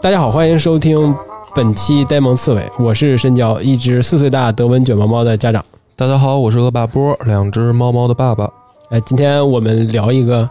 [0.00, 1.14] 大家好，欢迎收听
[1.54, 5.64] 本期呆萌刺猬，我是身教一只四岁大德文卷毛猫的家长。
[5.96, 8.48] 大家好，我是恶霸波，两只猫猫的爸爸。
[8.90, 10.48] 哎，今天我们聊一个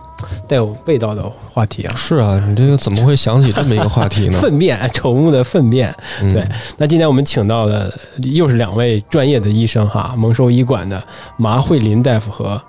[0.47, 4.37] 带有味道的话题啊，是啊，你这个怎么会想起这么一个话题呢？
[4.41, 5.95] 粪便，宠物的粪便。
[6.21, 7.91] 嗯对，那今天我们请到的
[8.33, 11.01] 又是两位专业的医生哈，蒙兽医馆的
[11.37, 12.61] 麻慧林大夫和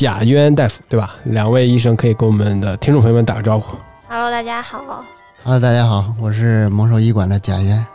[0.00, 1.14] 贾渊大夫，对吧？
[1.24, 3.76] 两位医生可以跟我们的听众朋友们打个招呼。
[4.08, 5.04] Hello，大家好。
[5.44, 7.86] Hello，大家好，我是蒙兽医馆的贾渊。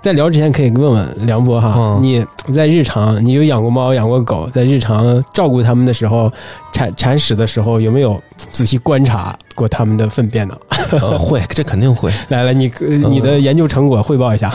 [0.00, 2.24] 在聊之前，可以问问梁博哈，嗯你
[2.54, 6.32] 在日常你有养过猫、养过狗，在日常照顾它们的时候，
[6.74, 8.20] 铲铲屎的时候，有没有
[8.50, 10.58] 仔细观察过它们的粪便呢？
[11.00, 12.12] 呃会，这肯定会。
[12.28, 14.52] 来来，你呃你的研究成果汇报一下。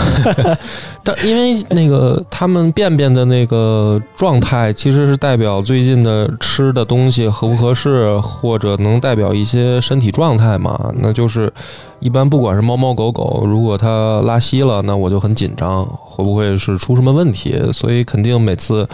[1.01, 10.93] 但因为那个它们便便的那个状态，其实是代表最近的吃的东西合不合适，或者能代表一些身体状态嘛。
[10.97, 11.51] 那就是
[11.99, 17.57] 一般不管是猫猫狗狗，如果它拉稀了，那我就很紧张，会不会是出什么问题？
[17.71, 18.87] 所以肯定每次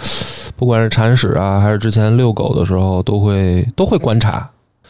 [0.56, 4.50] 不管是铲屎啊，还是之前遛狗的时候，都会都会观察。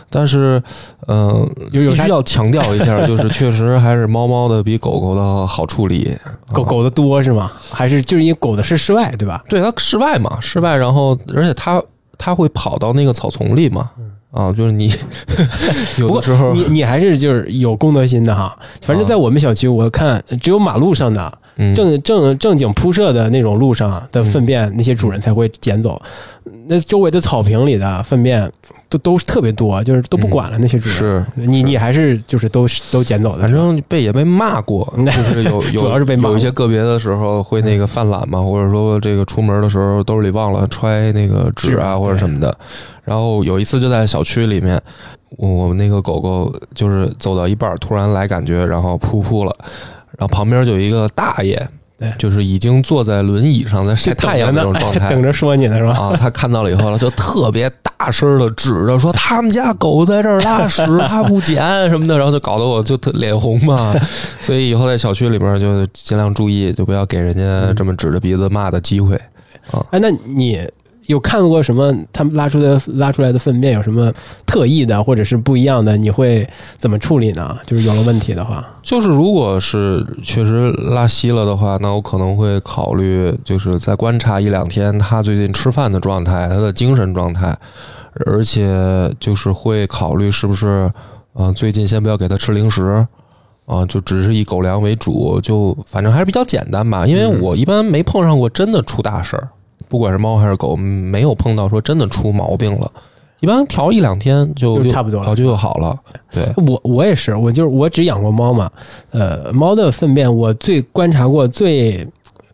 [0.10, 0.62] 但是，
[1.08, 6.16] 嗯、有有啥必须要强调一下， 就是确实还是猫猫的比狗狗的好处理。
[6.54, 7.52] 狗狗的多是吗？
[7.72, 9.44] 还是就是因为狗的是室外对吧？
[9.50, 11.82] 对，它室外嘛，室外，然后而且它
[12.18, 13.90] 它会跑到那个草丛里嘛，
[14.32, 14.94] 啊，就是你
[15.98, 18.58] 有的时候你你还是就是有公德心的哈。
[18.82, 26.02] 反正在我们小区，我看只有马路上的嗯正正正经铺设的那种路上的粪便，那些主人才会捡走。
[26.68, 28.52] 那周围的草坪里的粪便
[28.90, 30.58] 都都是特别多，就是都不管了。
[30.58, 42.56] 那些主人，是，你你还是就是都都捡走的，反正被也被骂过， 就是有有 主要是被骂有一些个别的时候会那个犯懒嘛，或者说这个出门的时候兜里忘了揣那个纸啊或者什么的。
[43.04, 44.82] 然后有一次就在小区里面，
[45.38, 49.56] 我我们那个狗狗就是走到一半突然来感觉，然后噗噗了，
[50.18, 51.56] 然后旁边就有一个大爷
[51.98, 52.12] 对。
[52.18, 55.94] 就是已经坐在轮椅上在晒太阳那种状态， 等着说你呢是吧？
[55.94, 63.96] 啊，他看到了以后，就特别大声的指着说 他们家狗在这儿拉屎，他不捡什么的，然后就搞得我就特脸红嘛。
[64.42, 69.20] 所以以后在小区里边就尽量注意，就不要给人家这么指着鼻子骂的机会。
[69.92, 70.60] 哎，那你
[71.08, 74.12] 有看过什么他们拉出的拉出来的粪便有什么
[74.46, 75.96] 特异的或者是不一样的？
[75.98, 77.58] 你会怎么处理呢？
[77.66, 87.56] 就是有了问题的话，就是如果是确实拉稀了的话，那我可能会考虑，就是再观察一两天他最近吃饭的状态，他的精神状态，
[88.26, 90.92] 而且就是会考虑是不是，
[91.34, 93.06] 呃，最近先不要给他吃零食，
[93.66, 97.06] 啊、就只是以狗粮为主，就反正还是比较简单吧。
[97.06, 99.50] 因为我一般没碰上过真的出大事儿，
[99.90, 102.92] 不管是猫还是狗，没有碰到说真的出毛病了。
[103.40, 105.98] 一般调一两天就就差不多就就好了。
[106.32, 108.72] 对，我我也是，我就是我只养过猫嘛，
[109.12, 112.08] 呃，猫的粪便我最观察过最。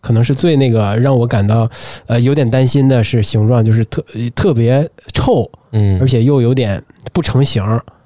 [0.03, 1.69] 可能是最那个让我感到，
[2.07, 4.03] 呃，有点担心的是形状，就是特
[4.33, 4.83] 特别
[5.13, 6.83] 臭，嗯，而且又有点
[7.13, 7.63] 不成形。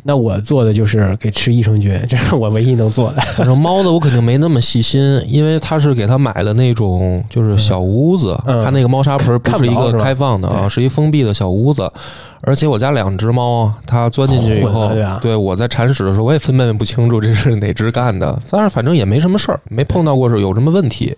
[0.08, 3.22] 那我做的就是给吃益生菌，这是我唯一能做的。
[3.36, 11.92] 反正猫的我肯定没那么细心，因为它是给它买了那种就是小屋子，嗯它那个猫砂盆不是一个开放的啊，对是一封闭的小屋子。
[12.42, 21.16] 而且我家两只猫，它钻进去以后对我在铲屎的时候，我也分辨不清楚这是哪只干的，但是反正也没什么事儿，没碰到过是有什么问题。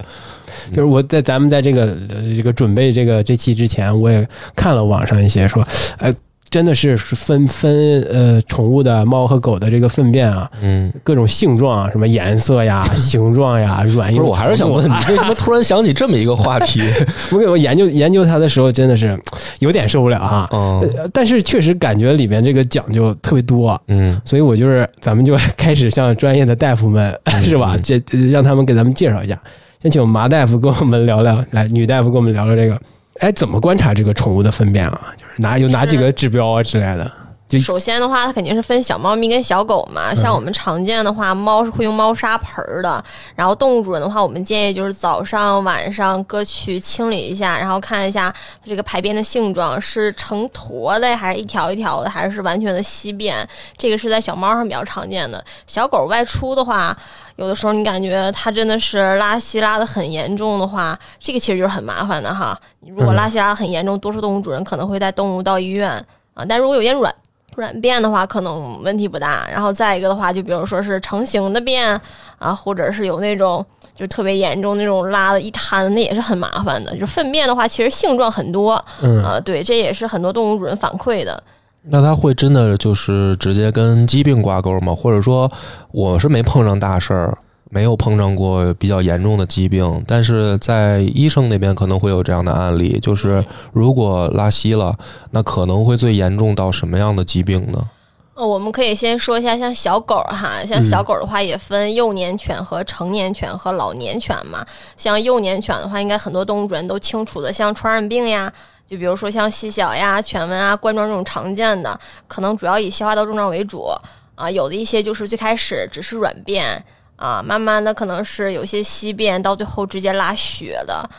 [0.70, 5.62] 就是我在咱们在这个呃这个准备这个这期之前，我也看了网上一些说，
[5.98, 6.14] 哎，
[6.50, 14.18] 真的是分分呃宠物的猫和狗的这个粪便啊，嗯，各种性状啊，什么颜色呀、 形状呀、软硬。
[14.18, 16.82] 不是，我还是想问你，为什么突然想起这么一个话题？
[17.32, 19.18] 我给我研究研究它的时候，真的是
[19.60, 20.48] 有点受不了哈。
[20.52, 29.38] 嗯呃但是确实感觉里面这个讲究特别多，嗯所以我就是咱们就开始向专业的大夫们 是吧，嗯这让他们给咱们介绍一下。
[29.82, 32.80] 先请麻大夫跟我们聊聊，来，女大夫跟我们聊聊这个，
[33.20, 35.14] 哎，怎么观察这个宠物的粪便啊？
[35.18, 37.12] 就是哪有哪几个指标啊之类的？
[37.48, 40.14] 就首先的话，它肯定是分小猫咪跟小狗嘛。
[40.14, 43.02] 像我们常见的话，猫是会用猫砂盆儿的。
[43.36, 53.48] 然后动物主人的话，我们建议就是早上、晚上各去清理一下，然后看一下它这个排便的性状是成坨的，还是一条一条的，还是完全的稀便。
[53.78, 55.42] 这个是在小猫上比较常见的。
[55.66, 56.94] 小狗外出的话，
[57.38, 62.60] 有的时候你感觉它真的是拉稀拉的很严重的话，这个其实就是很麻烦的哈。
[62.82, 65.90] 如果拉稀拉的很严重，多数动物主人可能会带动物到医院
[66.34, 66.44] 啊。
[66.44, 67.16] 但如果有点软
[67.58, 69.48] 软便的话，可能问题不大。
[69.52, 72.00] 然后再一个的话，就比如说是成型的便
[72.40, 73.66] 啊，或者是有那种
[73.96, 76.96] 就特别严重那种拉的一滩，那也是很麻烦的。
[76.98, 81.42] 就粪便的话，其实性状很多，嗯呃，对，这也是很多动物主人反馈的。
[81.90, 84.94] 那它会真的就是直接跟疾病挂钩吗？
[84.94, 85.52] 或者说，
[85.92, 87.38] 我是没碰上大事儿，
[87.70, 93.44] 没有碰上过比较严重的疾病，但是在医生那边可能会有这样的案例，就是
[93.74, 94.98] 如果拉稀了，
[95.32, 97.90] 那可能会最严重到什么样的疾病呢？
[98.36, 104.64] 呃，我们可以先说一下，像小狗儿哈，像小狗儿的话也分幼年犬和成年犬和老年犬嘛。
[104.96, 108.54] 像幼年犬的话，应该很多动物主人都清楚的，像传染病呀，
[108.86, 113.88] 就比如说像细小呀、犬瘟啊、冠状这种常见的，可能主要以消化道症状为主
[114.36, 114.52] 啊。
[114.52, 116.84] 有的一些就是最开始只是软便
[117.18, 121.10] 啊，慢慢的可能是有些稀便，到最后直接拉血的。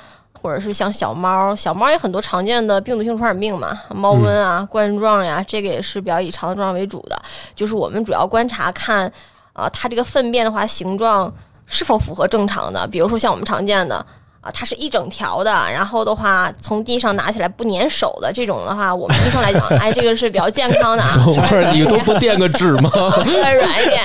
[0.40, 7.20] 或者是像小猫，小猫也很多常见的病毒性传染病嘛，猫瘟啊、冠状呀，这个也是比较以肠道症状为主的。
[7.56, 9.12] 就是我们主要观察看
[9.52, 11.32] 啊，它这个粪便的话形状
[11.66, 12.86] 是否符合正常的。
[12.86, 14.06] 比如说像我们常见的
[14.40, 21.12] 啊，它是一整条的，然后的话从地上拿起来不粘手的这种的话，我们医生来讲， 哎，这个是比较健康的啊。
[21.16, 22.88] 等会儿你都不垫个纸吗？
[22.90, 24.02] 稍微软一点，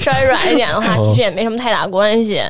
[0.00, 2.42] 稍微软一点的话，其实也没什么太大关系。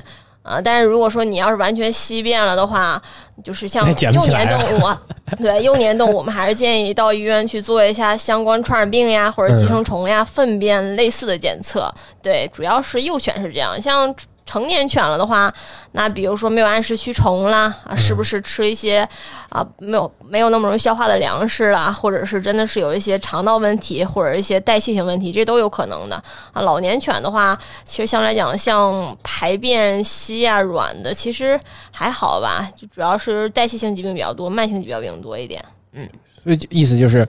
[0.43, 3.01] 啊，但是如果说你要是完全稀变了的话，
[3.45, 4.91] 就是像幼年动物，
[5.39, 11.89] 对幼年动物，我们还是建议到医院去做一下相关传染病呀或者寄生虫呀粪便类似的检测。
[12.21, 14.13] 对，主要是幼犬是这样，像。
[14.44, 15.53] 成年犬了的话，
[15.93, 19.09] 那比如说没有按时驱虫啦，啊，是不是吃一些
[19.49, 26.17] 啊没有没有那么容易消化的粮食啦，或者是真的是有一些肠道问题或者一些代谢性问题，这都有可能的
[26.53, 26.61] 啊。
[26.62, 31.59] 老年犬的话，其实相对来讲，像排便稀啊、软的，其实
[31.91, 35.65] 还好吧，就主要是代谢性疾病比较多，慢性疾病多一点。
[35.93, 36.09] 嗯，
[36.43, 37.27] 所以意思就是，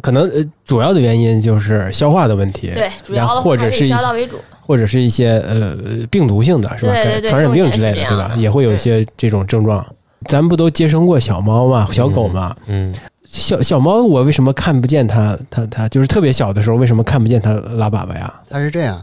[0.00, 4.40] 可能呃主要的原因就是消化的问题，对，主要或者是以消化为主。
[4.68, 5.74] 或者是一些呃
[6.10, 6.92] 病毒性的，是吧？
[7.30, 8.34] 传染病之类的，对吧？
[8.36, 9.84] 也会有一些这种症状。
[10.26, 12.54] 咱们不都接生过小猫嘛，小狗嘛？
[12.66, 12.94] 嗯，
[13.24, 15.38] 小小猫，我为什么看不见它？
[15.48, 18.30] 它它就是特别小的时候，为什么看不见它拉粑粑呀？
[18.50, 19.02] 它是这样，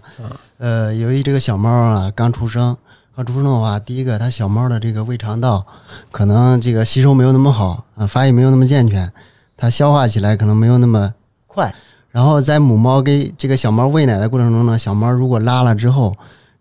[0.60, 2.78] 呃，由于这个小猫啊刚出生，
[3.16, 5.66] 刚出生的话，第一个它小猫的这个胃肠道
[6.12, 9.12] 可能这个吸收没有那么好啊，发育没有那么健全，
[9.58, 11.12] 它消化起来可能没有那么
[11.48, 11.74] 快。
[12.16, 16.16] 然后在母猫给这个小猫喂奶的过程中呢，小猫如果拉了之后，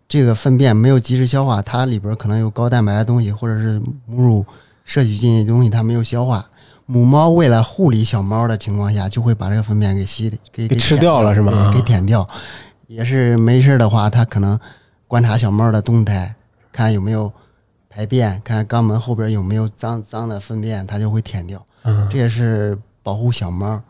[0.05, 4.45] 这个粪便没有及时消化，它里边可能有高蛋白的东西，或者是母乳
[4.83, 6.45] 摄取进去的东西，它没有消化。
[6.85, 11.71] 母猫为了护理小猫的情况下，就会把这个粪便给吸的给给吃掉了，是吗？
[11.73, 12.27] 给舔掉。
[12.87, 14.59] 也是没事的话，它可能
[15.07, 16.35] 观察小猫的动态，
[16.73, 17.31] 看有没有
[17.89, 21.65] 排便，看肛门后边有没有脏脏的粪便，它就会舔掉。
[21.83, 23.81] 嗯，这也是保护小猫。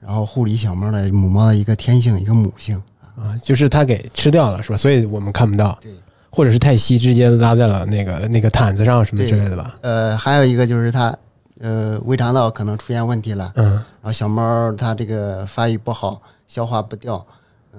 [0.00, 2.80] 然后护理小猫的母猫的一个天性，一个母性
[3.16, 4.76] 啊，就是它给吃掉了，是吧？
[4.76, 5.92] 所以我们看不到，对，
[6.30, 9.76] 或者是太稀，直接拉在了那个那个毯子上什么之类的吧。
[9.80, 11.16] 呃，还有一个就是它，
[11.60, 17.26] 呃，胃肠道可能出现问题了，嗯，然后小猫它这个发育不好，消化不掉，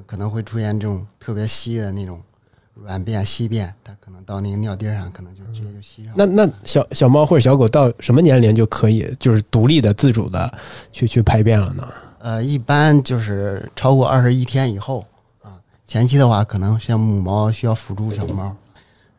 [0.06, 2.19] 可能会出现这种特别稀的那种
[2.75, 6.13] 软便、稀便，它可能到那个尿垫上，可能就直接就吸上。
[6.18, 10.54] 那那小小猫或者小狗到什么年龄就可以就是独立的、自主的
[10.92, 11.88] 去去排便了呢？
[12.19, 15.06] 呃，一般就是超过二十一天以后
[15.42, 18.54] 啊，前期的话可能像母猫需要辅助小猫，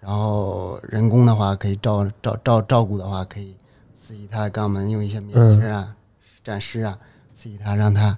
[0.00, 3.56] 然后人工的话可以照照照照顾的话，可以
[3.97, 5.94] 刺激它的肛门，用一些棉签啊、
[6.44, 6.98] 蘸湿啊，
[7.34, 8.17] 刺激它，让它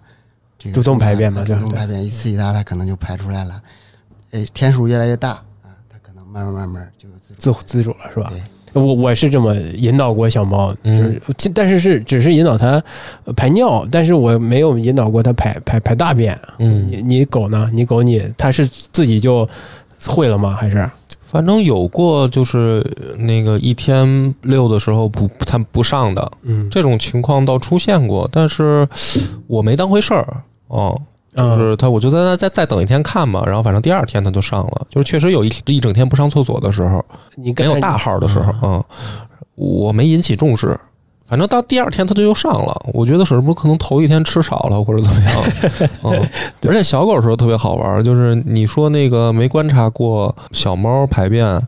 [0.59, 3.63] 这个主动排便嘛，主动排便，一刺激它，它可能就排出来了。
[4.33, 5.31] 呃，天数越来越大
[5.63, 8.29] 啊，它可能慢慢慢慢就自自主了，是吧？
[8.31, 8.43] 对。
[8.73, 11.21] 我我是这么引导过小猫，嗯，
[11.55, 12.83] 但是是只是引导它
[13.37, 16.39] 排尿，但是我没有引导过它排排排大便。
[16.59, 17.71] 嗯，你你狗呢？
[17.73, 19.49] 你狗你它是自己就
[20.07, 20.57] 会了吗？
[20.59, 20.89] 还是？
[21.23, 22.85] 反正有过，就是
[23.19, 28.87] 那个一天遛的时候不它不上的，嗯，这种情况倒出现过，但是
[29.47, 31.01] 我没当回事儿哦。
[31.35, 33.43] 就是他，我就在那再再等一天看嘛。
[33.47, 37.05] 然后反正第二天他就上了，就是确实有一一整天不上厕所的时候，
[37.37, 38.85] 你没有大号的时候，嗯，
[39.55, 40.79] 我没引起重视。
[41.27, 45.33] 反正到第二天他就又上了，我觉得是不是可能头一天吃少了或者怎么样？
[46.05, 46.29] 嗯，
[46.69, 51.61] 而且小狗的时候特别好玩，就是你说那个没观察过小猫排便。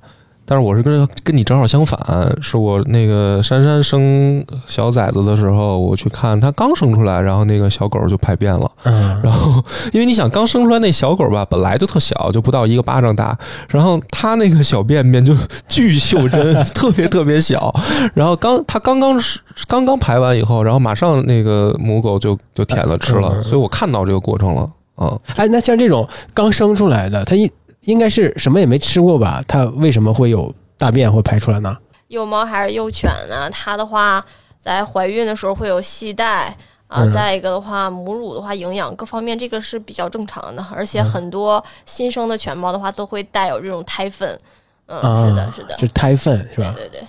[0.46, 1.98] 但是我是跟跟你正好相反，
[2.40, 8.70] 是我那个珊珊生小崽子的时候，我去看它刚生出来，然后那个小狗就排便了。
[8.82, 13.36] 嗯，然后因为你想刚生出来那小狗吧，本来就特小，就不到一个巴掌大，
[13.68, 15.34] 然后它那个小便便就
[15.66, 17.74] 巨袖珍， 特别特别小。
[18.12, 19.18] 然后刚它刚刚
[19.66, 24.70] 刚刚排完以后，然后马上那个母狗就就舔了吃了，所以我看到这个过程了。
[24.96, 27.50] 嗯，哎，那像这种刚生出来的，它一。
[27.84, 29.42] 应该是什么也没吃过吧？
[29.46, 31.76] 它为什么会有大便会排出来呢？
[32.08, 33.48] 幼猫还是幼犬呢？
[33.50, 34.24] 它的话
[34.58, 36.46] 在怀孕的时候会有系带
[36.86, 37.04] 啊。
[37.04, 44.38] 嗯再一个的话，母乳的话，营养各方面这个是比较正常的，而且嗯很多新生的犬猫的话都会带有这种胎粪。
[44.86, 46.72] 嗯，啊是的，是的，是胎粪是吧？
[46.76, 47.08] 对对对。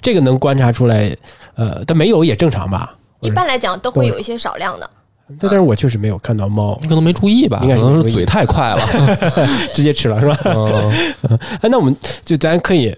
[0.00, 1.16] 这个能观察出来，
[1.54, 2.94] 呃，但没有也正常吧？
[3.20, 4.90] 一般来讲都会有一些少量的，
[5.38, 8.86] 但但是我确实没有看到猫你可能没注意吧，应该可能是嘴太快了。
[9.74, 10.36] 直接吃了是吧？
[10.44, 10.90] 嗯，
[11.60, 12.94] 哎，那我们就咱可以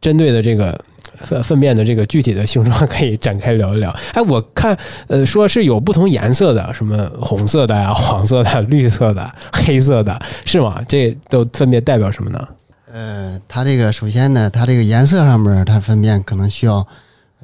[0.00, 0.78] 针对的这个
[1.20, 3.94] 粪粪便的这个具体的形状，可以展开聊一聊。
[4.12, 4.76] 哎，我看
[5.06, 10.80] 呃说是有不同颜色的，什么红色的呀、黄色的、绿色的、 黑色的，是吗？
[10.88, 12.48] 这都分别代表什么呢？
[12.92, 16.86] 呃，它这个首先呢，它这个颜色上面，它粪便可能需要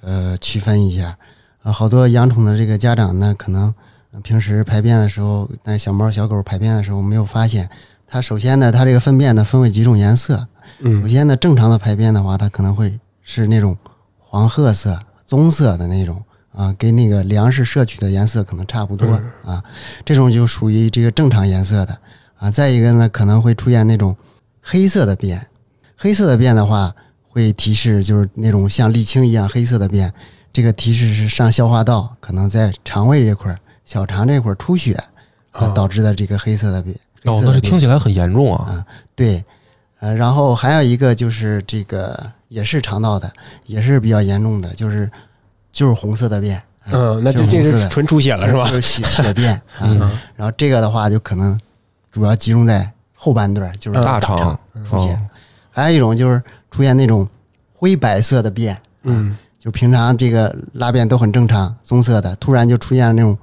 [0.03, 1.17] 呃区分一下
[1.63, 1.73] 啊。
[1.73, 3.75] 好多养宠的这个家长呢，可能呃
[4.23, 7.69] 平时排便的时候，那小猫小狗排便的时候没有发现。
[8.07, 10.37] 它首先呢，它这个粪便呢分为几种颜色。
[10.37, 10.47] 首
[10.81, 13.76] 嗯先呢，正常的排便的话，它可能会是那种
[14.19, 16.21] 黄褐色、棕色的那种
[16.52, 19.07] 啊，跟那个粮食摄取的颜色可能差不多
[19.45, 19.62] 啊。
[20.05, 21.97] 这种就属于这个正常颜色的
[22.37, 22.50] 啊。
[22.50, 24.17] 再一个呢，可能会出现那种
[24.61, 25.47] 黑色的便，
[25.97, 26.93] 黑色的便的话，
[27.29, 30.12] 会提示就是那种像沥青一样黑色的便，
[30.52, 34.97] 这个提示是上消化道，可能在肠胃这块儿、小肠这块儿出血
[35.75, 36.95] 导致的这个黑色的便。
[37.23, 38.73] 黑哦色，的便那是听起来很严重啊。
[38.73, 39.45] 啊，对，
[40.01, 42.19] 呃，然后还有一个就是这个
[42.49, 43.31] 也是肠道的，
[43.67, 45.11] 也是比较严重的，就是
[45.73, 48.81] 就是红色的便，啊嗯，那就这是纯出血了是吧就？
[48.81, 49.83] 是血血便 啊。
[49.83, 51.59] 嗯然后这个的话就可能
[52.11, 55.15] 主要集中在后半段，就是嗯大肠肠出现。
[55.17, 55.21] 哦
[55.73, 57.27] 还有一种就是出现那种
[57.73, 63.39] 灰白色的便，嗯就平常这个拉便都很正常，棕色的，突然就出现那种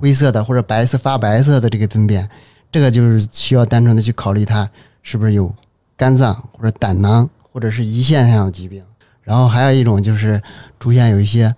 [0.00, 2.26] 灰色的或者白色发白色的这个粪便，
[2.72, 4.68] 这个就是需要单纯的去考虑它
[5.02, 5.54] 是不是有
[5.94, 8.82] 肝脏或者胆囊或者是胰腺上的疾病。
[9.22, 10.42] 然后还有一种就是
[10.80, 11.54] 出现有一些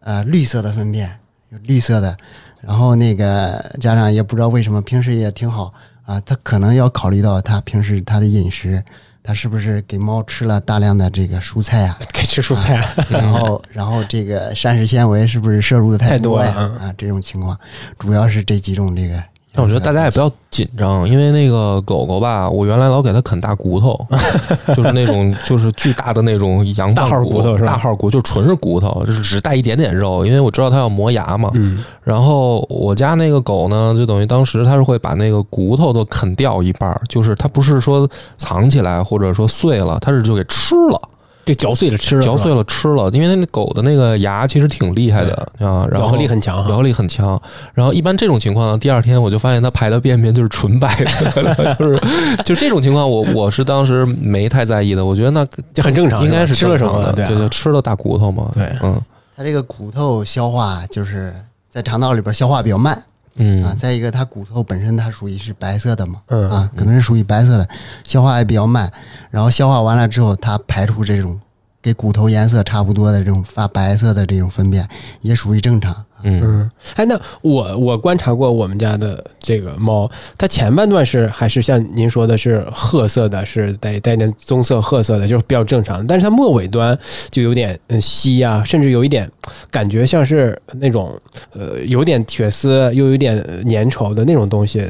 [0.00, 1.18] 呃绿色的粪便，
[1.50, 2.16] 有绿色的，
[2.62, 5.74] 然后那个家长也不知道为什么平时也挺好
[6.06, 8.82] 啊，他可能要考虑到他平时他的饮食，
[9.22, 12.94] 他是不是给猫吃了大量的这个蔬菜啊， 可以吃蔬菜啊。
[13.10, 16.52] 然后， 然后这个膳食纤维是不是摄入的太多多呀？
[16.80, 17.58] 啊，这种情况
[17.98, 19.22] 主要是这几种这个。
[19.54, 23.98] 但我觉得大家也不要紧张，因为那个狗狗吧，我原来老给它啃大骨头，
[24.74, 31.50] 就是那种就是巨大的那种羊大号骨头是吧大号骨，就纯是骨头，就是只带一点点肉，因为我知道它要磨牙嘛。
[31.54, 41.00] 嗯然后我家那个狗呢，就等于当时它是会把那个骨头都啃掉一半，就是它不是说藏起来或者说碎了，它是就给吃了。
[41.44, 46.56] 这嚼碎了吃了，嚼碎了吃了，因为那狗的那个牙其实挺厉害的啊，然后咬合力很强。
[46.68, 47.40] 咬合力很强。
[47.74, 52.00] 然后一般这种情况呢，第二天我就发现它排的便便就是纯白色的， 就是
[52.44, 55.44] 就这种情况我，我是当时没太在意的，我觉得那
[55.74, 57.12] 这很正常，应该是吃了什么了？
[57.12, 58.50] 正常的，对，就吃了大骨头嘛。
[58.54, 59.00] 对嗯
[59.34, 61.34] 它这个骨头消化就是
[61.68, 63.02] 在肠道里边消化比较慢
[63.36, 63.72] 啊。
[63.72, 67.68] 嗯再一个，它骨头本身它属于是白色的嘛，嗯啊，可能是属于白色的，
[68.04, 68.90] 消化也比较慢。
[69.30, 71.40] 然后消化完了之后，它排出这种
[71.80, 74.86] 跟骨头颜色差不多的这种发白色的这种粪便，
[75.20, 76.04] 也属于正常。
[76.22, 86.06] 嗯嗯，哎，那我我观察过我们家的这个猫，它前半段是还是像您说的是褐色的，是带带点棕色、褐色的，就是比较正常。
[86.06, 86.98] 但是它末尾端
[87.30, 89.30] 就有点嗯稀呀、甚至有一点
[89.70, 91.18] 感觉像是那种
[91.52, 94.80] 呃有点血丝又有点呃粘稠的那种东西，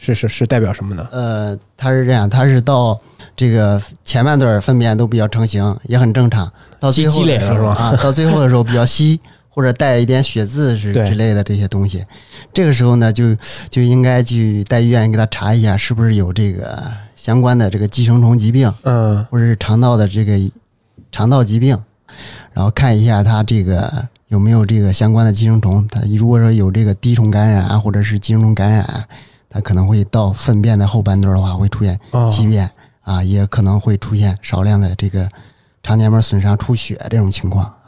[0.00, 1.06] 是是是代表什么呢？
[1.12, 2.98] 呃，它是这样，它是到
[3.36, 6.50] 这个前半段粪便都比较成型，也很正常。
[6.80, 9.20] 到最后的时候啊，到最后的时候比较稀，
[9.54, 12.04] 或者带一点血渍是之类的这些东西。
[12.52, 13.36] 这个时候呢，就
[13.68, 20.38] 就应该去带医院给他查一下，是不是有这个相关的这个寄生虫疾病，嗯或者是肠道的这个
[21.10, 21.78] 肠道疾病，
[22.52, 25.86] 然后看一下他这个有没有这个相关的寄生虫。
[25.88, 29.06] 他如果说有这个滴虫感染啊，或者是寄生虫感染啊，
[29.48, 32.70] 它可能会到粪便的后半段的话会出现哦稀便
[33.02, 35.28] 啊，也可能会出现少量的这个
[35.82, 37.81] 肠黏膜损伤、出血这种情况啊。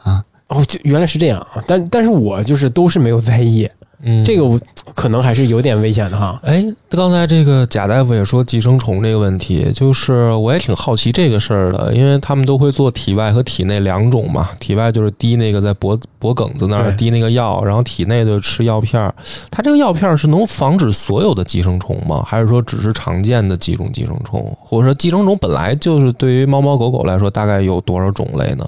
[0.47, 1.63] 哦，就原来是这样啊！
[1.65, 3.67] 但但是我就是都是没有在意，
[4.03, 4.59] 嗯，这个我
[4.93, 6.39] 可能还是有点危险的哈。
[6.43, 19.11] 哎，刚才这个贾大夫也说寄生虫这个问题，就是我也挺好奇这个事儿的，因为他们都会做体外和体内两种嘛，体外就是滴那个在脖脖梗子那儿滴那个药，然后体内就吃药片儿。
[19.49, 22.23] 它这个药片儿是能防止所有的寄生虫吗？
[22.23, 24.55] 还是说只是常见的几种寄生虫？
[24.61, 28.67] 或者说寄生虫本来就是对于猫猫狗狗来说大概有多少种类呢？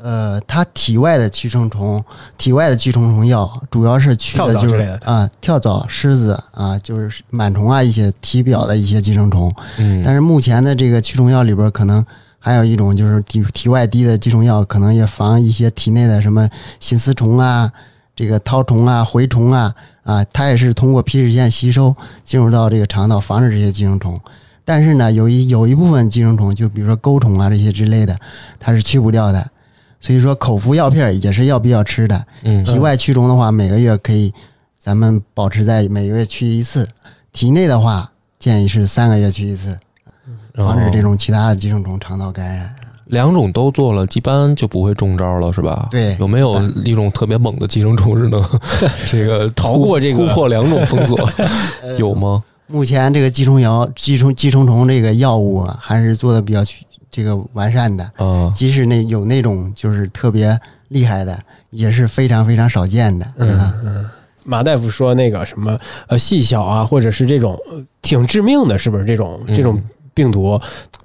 [0.00, 2.02] 呃，它体外的寄生虫，
[2.36, 9.52] 体外的寄生虫药主要是去的就是啊，跳蚤、虱子啊，就是螨虫啊，一些体表的一些寄生虫。
[9.78, 12.04] 嗯，但是目前的这个驱虫药里边，可能
[12.38, 17.72] 还有一种就是体体外滴的寄虫药，可能也防一些体内的什么心丝虫啊，
[18.14, 19.74] 这个绦虫啊、蛔虫啊
[20.04, 24.16] 啊，它也是通过皮脂腺吸收进入到这个肠道，防止这些寄生虫。
[24.64, 28.16] 但是呢，有一有一部分寄生虫，就比如说钩虫啊这些之类的，
[28.60, 29.50] 它是去不掉的。
[30.00, 32.24] 所以说，口服药片也是要必要吃的。
[32.44, 34.32] 嗯体外驱虫的话，每个月可以，
[34.78, 36.88] 咱们保持在每个月驱一次。
[37.32, 39.78] 体内的话，建议是三个月驱一次，
[40.54, 42.74] 防止这哦种其他的寄生虫肠道感染。
[43.06, 45.88] 两种都做了，一般就不会中招了，是吧？
[45.90, 48.42] 对有没有一种特别猛的寄生虫是能
[49.10, 51.18] 这个逃过这个突破两种封锁？
[51.98, 52.42] 有吗？
[52.66, 58.04] 目前这个寄虫药、寄虫寄生虫这个药物啊，还是做的比较去这个完善的。
[58.16, 61.38] 啊，即使那有那种就是特别厉害的，
[61.70, 63.26] 也是非常非常少见的。
[63.36, 64.10] 嗯嗯，
[64.44, 69.82] 马大夫说那个什么呃细小啊，或者是这种呃挺致命的，是不是这种嗯这种
[70.14, 70.60] 病毒，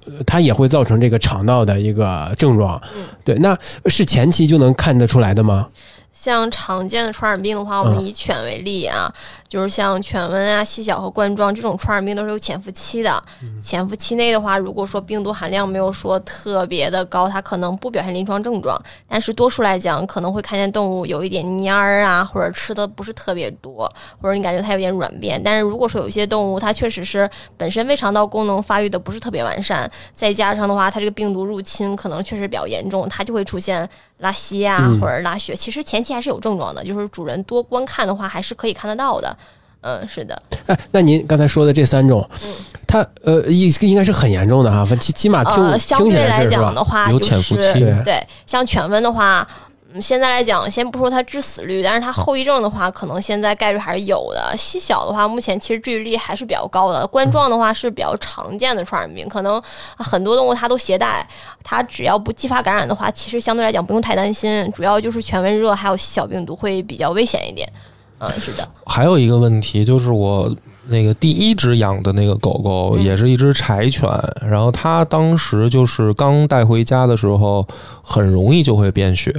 [0.06, 2.80] 呃它也会造成这个肠道的一个症状？
[2.96, 3.56] 嗯对，那
[3.86, 5.68] 是前期就能看得出来的吗？
[6.14, 9.12] 像常见的传染病的话，我们嗯以犬为例啊，
[9.48, 13.20] 就是像犬瘟啊、细小和冠状这种传染病都是有潜伏期的。
[13.60, 23.92] 潜伏期内的话，如果说病毒含量没有说特别的高，它可能不表现临床症状，但是多数来讲可能会看见动物有一点蔫儿啊，或者吃的不是特别多，
[24.22, 25.42] 或者你感觉它有点软便。
[25.42, 33.88] 但是如果说有些动物它确实是本身胃肠道功能发育的不是特别完善，再加上的话它这个病毒入侵可能确实比较严重，它就会出现
[34.24, 35.54] 拉稀啊嗯或者拉血。
[35.54, 39.36] 其实前期还是有症状的，就是主人多观看的话还是可以看得到的。
[39.86, 42.26] 嗯，是的，哎，那您刚才说的这三种，
[42.86, 46.46] 它呃应应该是很严重的哈，起起码听、呃，相对来？
[46.46, 49.46] 讲的话，有就是潜伏期对对，像犬瘟的话，
[49.96, 54.52] 嗯，现在来讲，先不说它致死率，但是它后遗症的话，可能现在概率还是有的。
[54.58, 57.06] 细小的话，目前其实治愈率还是比较高的。
[57.06, 59.62] 冠状的话是比较常见的传染病，可能
[59.96, 61.24] 很多动物它都携带，
[61.62, 64.68] 它只要不继发感染的话，其实相对来讲不用太担心。
[64.74, 67.72] 主要就是犬瘟热还有细小病毒会比较危险一点。
[68.18, 70.52] 嗯，是的，还有一个问题就是我
[70.88, 74.10] 那个第一只养的那个狗狗嗯也是一只柴犬，
[74.42, 77.64] 然后它当时就是刚带回家的时候，
[78.02, 79.32] 很容易就会便血。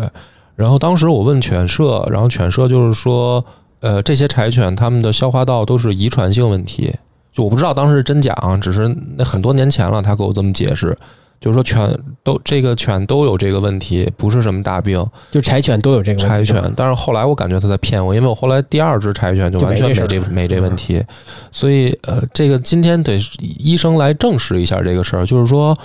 [0.55, 3.43] 然后当时我问犬舍，然后犬舍就是说，
[3.81, 6.95] 呃，这些柴犬它们的消化道都是遗传性问题，
[7.31, 10.97] 就我不知道当时是真假啊，只是那很多年前了，他给我这么解释。
[11.37, 15.05] 就是说犬都这个犬都有这个问题，不是什么大病。
[15.29, 21.03] 就柴犬都有这个问柴犬，但是后来我感觉他在骗我，因为我后来第二只柴犬就完全没这没这问题，
[21.51, 25.77] 所以呃，这个今天得医生来证实一下这个事儿，就是说。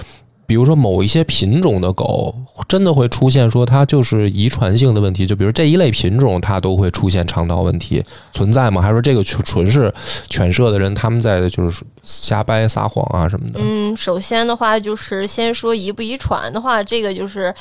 [0.51, 2.35] 比如说某一些品种的狗，
[2.67, 8.83] 真的会出现说它就是遗传性的问题，就比如这一类品种它都会出现肠道问题存在吗？
[8.83, 9.95] 还是说这个纯纯是
[10.29, 13.61] 犬舍的人他们在就是瞎掰撒谎啊什么的？
[13.63, 17.55] 嗯，首先的话就是先说遗不遗传的话，这个就是。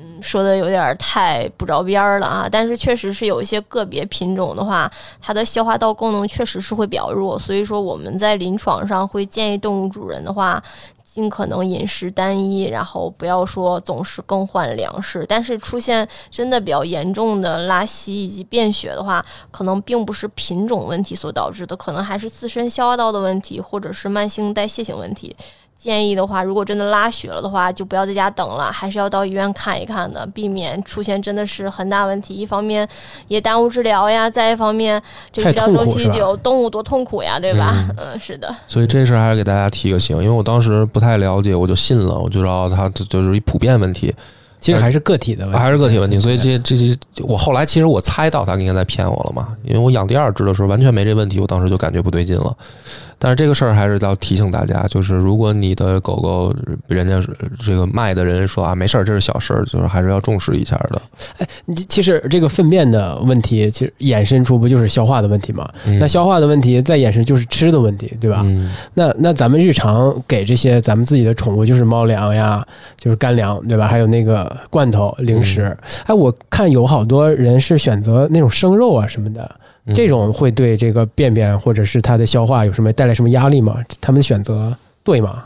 [0.00, 2.48] 嗯，说的有点太不着边儿了啊！
[2.48, 4.88] 但是确实是有一些个别品种的话，
[5.20, 10.62] 它的消化道功能确实是会比较弱，所以说我们在临床上会建议动物主人的话，
[11.10, 15.24] 尽可能饮食单一，然后不要说总是更换粮食。
[15.26, 25.34] 但是出现真的比较严重的拉稀以及便血的话，可能并不是品种问题所导致的，可能还是自身消化道的问题，或者是慢性代谢性问题。
[25.80, 32.34] 建议的话，如果真的拉血了的话，就不要在家等了，还是要到医院看一看的，避免出现真的是很大问题。
[32.34, 32.86] 一方面
[33.28, 35.00] 也耽误治疗呀，再一方面
[35.32, 37.88] 这太医疗周期久，动物多痛苦呀，对吧？
[37.96, 38.52] 嗯， 是的。
[38.66, 44.12] 所以这事儿还是给大家提个醒，因为我当时不太了解，我就信了，我就知道它就是一普遍问题。
[44.60, 46.76] 其实还是个体的问题，还是个体问题，所以这这
[47.14, 52.56] 这，我后来其实我猜到他应该在骗我了嘛，因为我养第二只的时候完全没这问题，我当时就感觉不对劲了。
[53.18, 56.54] 但是这个事儿还是要提醒大家，就是如果你的狗狗
[56.86, 57.20] 人家
[57.64, 61.46] 这个卖的人说啊没事儿，这是小事儿，就是还是要重视一下的。
[61.64, 65.68] 你其实这个粪便的问题，其实衍生出不就是消化的问题吗？
[65.86, 68.42] 嗯那消化的问题再衍生就是吃的问题，对吧？
[68.44, 72.64] 嗯那那咱们日常给这些咱们自己的宠物，就是猫粮呀，
[72.96, 73.86] 就是干粮，对吧？
[73.88, 75.76] 还有那个罐头零食。
[76.06, 79.58] 哎，我看有好多人是选择那种生肉啊什么的，嗯
[79.94, 83.76] 这种会对这个便便或者是它的消化有什么带来什么压力吗？
[84.00, 85.44] 他们选择对吗？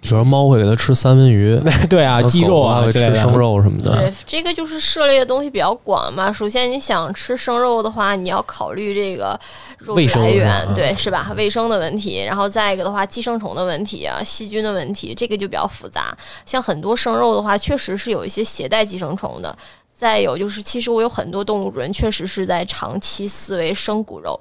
[0.00, 3.96] 比如说猫会给它吃三文鱼， 对啊，鸡肉啊狗会吃生肉什么的。
[3.96, 6.30] 对，这个就是涉猎的东西比较广嘛。
[6.30, 9.38] 首先，你想吃生肉的话，你要考虑这个
[9.78, 11.32] 肉来源对，是吧？
[11.34, 16.14] 卫生的问题，然后再一个的话，寄生虫的问题啊，细菌的问题，这个就比较复杂。
[16.44, 19.56] 像很多生肉的话，确实是有一些携带寄生虫的。
[19.96, 24.38] 再有就是，其实我有很多动物主人确实是在长期饲喂生骨肉，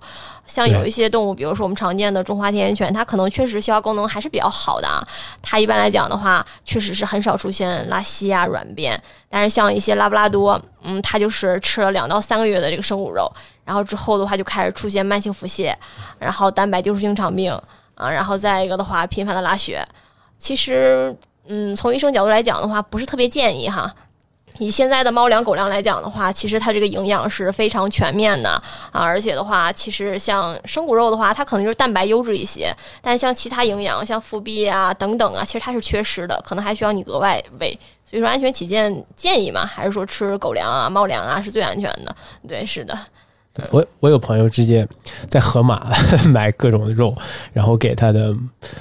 [0.47, 4.99] 像有一些动物，比如说我们常见的中华田园犬，它可能确实消化功能还是比较好的啊。
[5.43, 8.99] 它一般来讲的话，确实是很少出现拉稀啊、软便。
[9.29, 13.31] 但是像一些拉布拉多，嗯，它就是吃了两到三个月的这个生骨肉，
[13.63, 15.71] 然后之后的话就开始出现慢性腹泻，
[16.17, 17.53] 然后蛋白丢失性肠病
[17.93, 19.85] 啊，然后再一个的话频繁的拉血。
[20.39, 23.93] 其实，嗯，从医生角度来讲的话，不是特别建议哈。
[24.59, 28.49] 以现在的猫粮、狗粮来讲的话，其实它这个营养是非常全面的
[28.91, 37.77] 啊，而且的话，其实像生骨肉的话，它可能就是蛋白优质一些，但像其他营养，像腹壁啊等等啊，其实它是缺失的，可能还需要你额外喂。
[38.05, 42.15] 所以说，安全起见，建议嘛，还是说吃狗粮啊、猫粮啊是最安全的。
[42.47, 42.95] 对，是的。
[43.69, 44.87] 我我有朋友直接
[45.29, 45.91] 在盒马
[46.29, 47.15] 买各种肉，
[47.53, 48.33] 然后给他的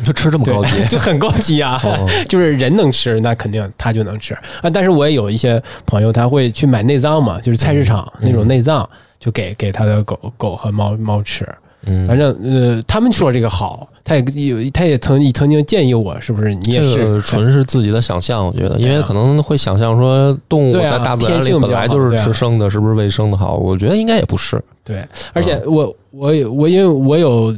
[0.03, 1.79] 就吃这么高级， 就很高级啊！
[2.29, 4.33] 就是人能吃，那肯定他就能吃
[4.63, 4.71] 啊。
[4.73, 8.89] 但是我也有一些朋友，他会去买内脏嘛，就是菜市场那种内脏，
[9.21, 11.47] 就给给他的狗狗和猫猫吃。
[11.87, 18.47] 嗯，反正呃，他们说这个好，他也有，他也曾曾经建议我，是不是你也是纯是自己的想象？
[18.47, 23.57] 我觉得，因为可能会想象说动物在大自然里本来就是吃生的，是不是喂生的好？
[23.57, 24.62] 我觉得应该也不是。
[24.85, 27.55] 对，而且我我我因为我有。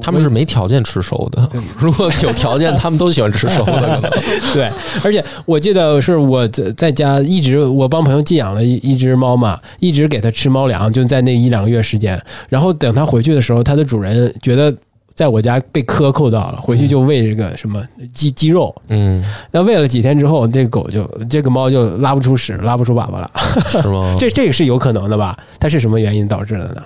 [0.00, 3.72] 他们是没条件吃熟的， 如果有条件，他们都喜欢吃熟的。
[3.72, 4.00] 可能
[4.54, 4.70] 对，
[5.02, 12.20] 而且我记得是我在在家一直我帮朋友寄养了一一只猫嘛，一直给它吃猫粮，就在那一两个月时间。
[12.48, 14.74] 然后等它回去的时候，它的主人觉得
[15.14, 17.82] 在我家被克扣到了，回去就喂这个什么
[18.14, 18.74] 鸡鸡肉。
[18.88, 23.30] 嗯，那喂了几天之后，这个狗就这个猫就拉不出屎，拉不出粑粑了，
[23.82, 24.16] 是吗？
[24.20, 25.36] 这这个是有可能的吧？
[25.60, 26.82] 它是什么原因导致的呢？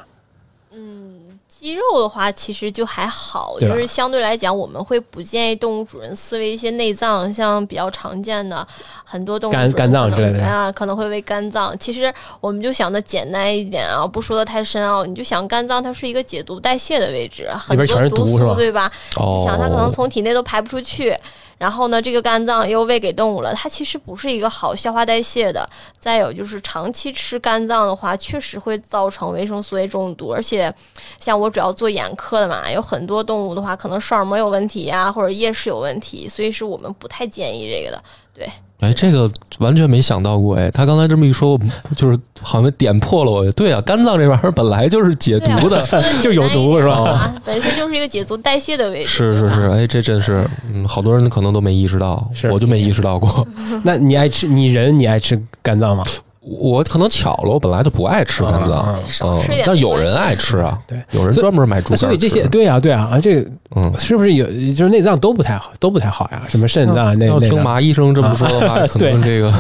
[1.66, 8.64] 鸡肉的话，其实就还好，就是相对来讲，我们会不建议动物主人饲喂一些内脏，像比较常见的
[9.02, 11.76] 很多动物肝肝脏之类的啊，可能会喂肝脏。
[11.76, 18.88] 其实我们就想的简单一点啊，不说的太深奥，你就想肝脏它是一个解毒代谢的位置，很多毒素对吧？
[19.16, 21.12] 哦，想它可能从体内都排不出去。
[21.59, 25.66] 然后呢，这个肝脏又喂给动物了，它其实不是一个好消化代谢的。
[25.99, 30.31] 再有就是长期吃肝脏的话，确实会造成维生素 A 中毒。
[30.33, 30.73] 而且，
[31.19, 38.03] 像我主要做眼科的嘛，有很多动物的话，可能视网膜有问题呀，或者夜视有问题，所以是我们不太建议这个的。
[38.37, 38.46] 对。
[38.81, 40.70] 哎，这个完全没想到过哎！
[40.70, 43.51] 他刚才这么一说，我就是好像点破了我。
[43.53, 45.83] 对啊，肝脏这玩意儿本来就是解毒的，
[46.20, 47.35] 就有毒是吧？
[47.42, 49.09] 本身就是一个解毒代谢的位置。
[49.09, 53.49] 是是是，哎，这真是，嗯，好多人可能都没意识到，我就没意识到过。
[53.83, 54.46] 那你爱吃？
[54.46, 56.05] 你人你爱吃肝脏吗？
[56.47, 61.99] 我可能巧了，我本来就不爱吃肝脏，嗯，但有人爱吃啊，对，有人专门买猪肝。
[61.99, 66.41] 所以这些，对啊，对啊，啊，这个，嗯，是不是有就是内脏都不太好，都不太好呀？
[66.47, 67.27] 什么肾脏那？
[67.27, 69.53] 要听马医生这么说的话，可能这个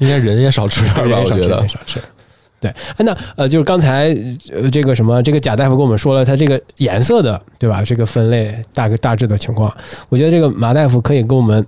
[0.00, 1.18] 应该人也少吃点吧？
[1.24, 1.98] 我觉得少吃。
[2.60, 4.14] 对，那呃，就是刚才
[4.52, 7.82] 呃这个什么，这个贾大夫跟我们说了，他这个颜色的，对吧？
[7.82, 9.74] 这个分类大概大致的情况，
[10.10, 11.66] 我觉得这个马大夫可以跟我们。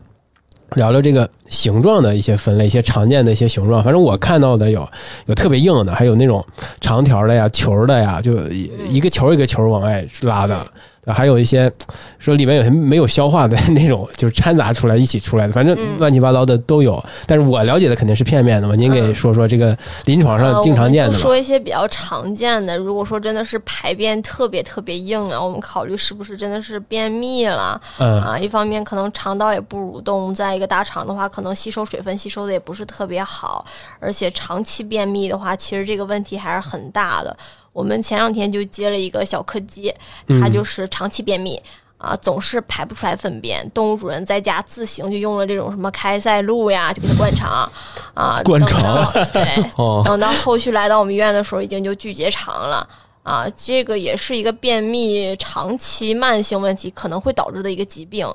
[0.76, 3.82] 聊聊这个形状的一些分类，一些常见的一些形状。
[3.82, 4.88] 反正我看到的有
[5.26, 6.44] 有特别硬的，还有那种
[6.80, 8.48] 长条的呀、球的呀，就
[8.88, 10.66] 一个球一个球往外拉的。
[11.06, 11.70] 还有一些
[12.18, 17.02] 说里面有些没有消化的那种，就是掺杂出来一起出来的，反正乱七八糟的都有。
[17.26, 18.74] 但是我了解的肯定是片面的嘛。
[18.74, 21.12] 您给说说这个临床上经常见的。
[21.12, 22.76] 说一些比较常见的。
[22.76, 27.80] 如果说真的是排便特别特别硬啊，我们考虑是不是真的是便秘了？
[27.98, 33.64] 嗯啊，一方面可能肠道也不蠕动，再一个大肠的话，可能吸收水分吸收的也不是特别好，
[33.98, 37.34] 而且长期便秘的话，其实这个问题还是很大的。
[37.72, 39.94] 我们前两天就接了一个小柯基，
[40.40, 41.60] 它就是长期便秘
[41.98, 43.68] 啊，总是排不出来粪便。
[43.70, 47.70] 动物主人在家自行就用了这种什么开塞露呀，就给它灌肠
[48.14, 49.12] 啊， 灌肠。
[49.32, 49.44] 对，
[50.04, 52.88] 等到后续来到我们医院的时候，已经就巨结肠了
[53.22, 53.46] 啊。
[53.56, 58.26] 这个也是一个便秘长期慢性问题可能会导致的一个疾病。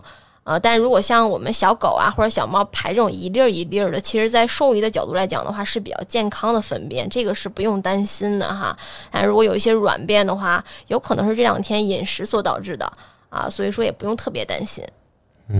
[0.45, 8.77] 呃，但如果像我们小狗啊或者小猫排这种一粒儿一粒儿的，其实，在兽医的角度来讲的话，是比较健康的粪便，这个是不用担心的哈。
[9.09, 12.85] 但如果有一些软便的话，有可能是这两天饮食所导致的
[13.29, 14.83] 啊，所以说也不用特别担心。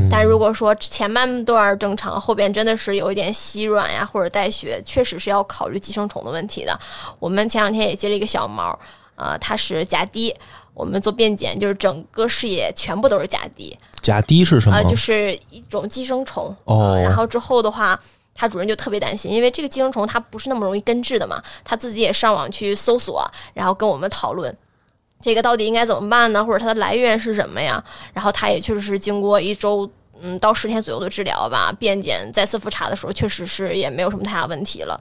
[0.10, 6.80] 但如果说前半段正常，后边真的是有一点稀软呀或者带血，确实是要考虑寄生虫的问题的。
[7.18, 8.78] 我们前两天也接了一个小猫，
[9.16, 10.36] 啊，它是甲低。
[10.76, 13.76] 我们做便检，就是整个视野全部都是甲低。
[14.02, 14.76] 甲低是什么？
[14.76, 16.56] 啊，就是一种寄生虫。
[16.66, 17.00] 哦。
[17.02, 18.00] 然后之后的话，
[18.36, 21.42] 他主人就特别担心，因为这个寄生虫它不是那么容易根治的嘛。
[21.64, 24.56] 他自己也上网去搜索，然后跟我们讨论，
[25.22, 26.44] 这个到底应该怎么办呢？
[26.44, 27.84] 或者它的来源是什么呀？
[28.14, 29.90] 然后他也确实是经过一周，
[30.22, 35.00] 嗯，到十天左右的治疗吧，便检再次复查的时候，确实是也没有什么太大问题了。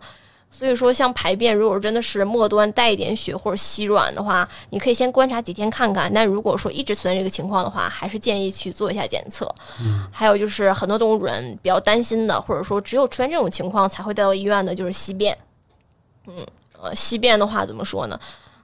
[0.57, 6.09] 所以说，像排便，如果真的是末端带一点血或者稀软的话，你可以先观察几天看看。
[6.15, 9.53] 但如果说一直存在这个情况的话，还是建议去做一下检测。
[9.81, 15.37] 嗯，还有就是很多动物主人比较担心的，或者说只有出现这种情况才会带到医院的，就是稀便。
[16.29, 16.47] 嗯，
[16.81, 18.17] 呃，稀便的话怎么说呢？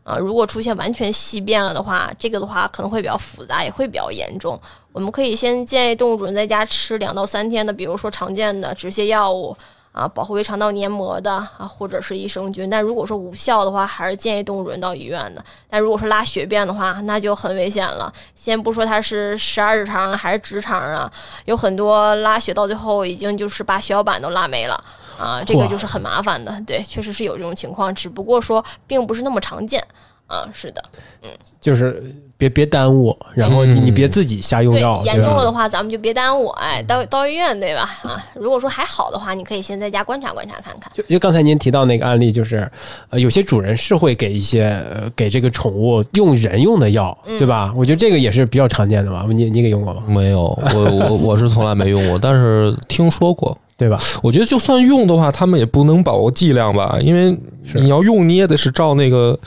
[0.04, 4.56] 啊，如果出现完全稀便了的话，这个的话可能会比较复杂，也会比较严重。
[4.92, 9.56] 我们可以先建议动物主人在家吃两到三天的，比如说常见的止泻药物。
[9.92, 12.70] 啊，保护胃肠道黏膜的啊，或者是益生菌。
[12.70, 15.44] 但如果说无效的话，还是建议动物主人到医院的。
[15.68, 18.12] 但如果说拉血便的话，那就很危险了。
[18.34, 21.10] 先不说它是十二指肠还是直肠啊，
[21.46, 24.80] 有很多拉血到最后已经就是把血小板都拉没了
[25.18, 26.62] 啊，这个就是很麻烦的。
[26.66, 29.84] 对，确实是有这种情况，只不过说并不是那么常见
[30.30, 30.48] 啊。
[30.54, 30.82] 是的，
[31.22, 31.28] 嗯，
[31.60, 32.02] 就是。
[32.40, 35.02] 别别耽误，然后你你别自己瞎用药。
[35.04, 37.82] 严重了的话，咱们就别耽误，哎，到到医院对吧？
[38.02, 40.90] 啊，如果说还好的话，你可以先在家观察观察看看。
[40.94, 42.66] 就就刚才您提到那个案例，就是
[43.10, 47.74] 呃，有些主人是会给一些呃给这个宠物用人用的药，对吧？
[47.76, 49.26] 我觉得这个也是比较常见的吧？
[49.28, 50.02] 你你给用过吗？
[50.06, 53.54] 没有，我我我是从来没用过，但是听说过。
[53.80, 53.98] 对吧？
[54.22, 57.34] 我觉得就算用的话，他们也不能把握剂量吧，因为
[57.72, 59.38] 你要用，你也得是照那个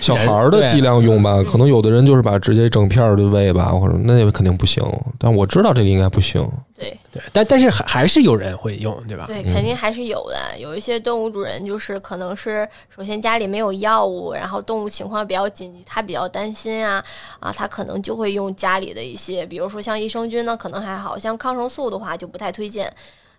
[0.00, 1.42] 小孩儿的剂量用吧。
[1.42, 4.82] 可能有的人就是把直接整片儿就喂吧，或者那也肯定不行。
[5.18, 6.42] 但我知道这个应该不行。
[6.78, 9.24] 对对，但但是还还是有人会用，对吧？
[9.26, 10.58] 对，肯定还是有的。
[10.58, 17.04] 有一些动物主人就是可能是首先家里没有药物，然后动物情况比较紧急，他比较担心啊
[17.40, 22.90] 啊，他可能就会用家里的一些，比如说像益生菌呢，可能还好像抗生素的话就不太推荐。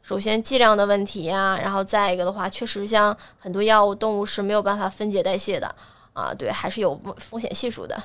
[0.03, 5.73] 首先剂量的问题呀，然后再一个的话，确实像很多药物，动物是没有办法分解代谢的
[6.11, 7.97] 啊，对，还是有风险系数的，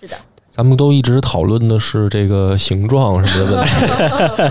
[0.00, 0.16] 是的。
[0.58, 3.70] 咱们都一直讨论的是这个形状什么的问题，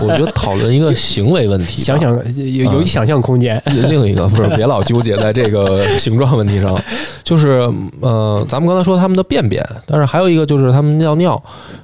[0.06, 3.62] 我觉得讨论一个行为问题，想想有有想象空间。
[3.66, 6.74] 另一个不是， 别老纠结在这个形状问题上，
[7.22, 11.40] 就是呃，咱们刚才说他们的便便，但是还有一个就是他们尿尿。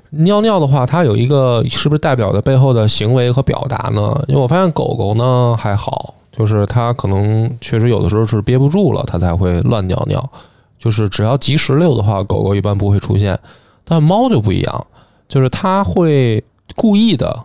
[0.09, 4.19] 尿尿的话，它有一个是不是代表的背后的行为和表达呢？
[4.27, 10.31] 因为我发现狗狗呢还好，就是它可能确实有的时候是憋不住了，它才会乱尿尿。
[10.79, 13.39] 就是只要及时溜的话，狗狗一般不会出现。
[13.85, 14.87] 但猫就不一样，
[15.29, 16.43] 就是它会
[16.75, 17.39] 故意的，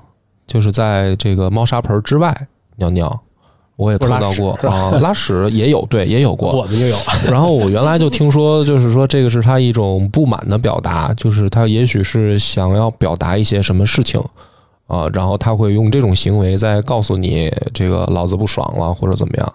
[0.48, 2.48] 就是在这个猫砂盆之外
[2.78, 3.22] 尿尿。
[3.76, 6.98] 我也碰到过啊，拉屎也有，对，也有过，我们就有。
[7.32, 14.22] 然后我原来就听说，就是说这个是他一种不满的表达，就是他也许是想要表达一些什么事情
[14.88, 19.54] 啊，然后他会用这种行为在告诉你，这个老子不爽了或者怎么样。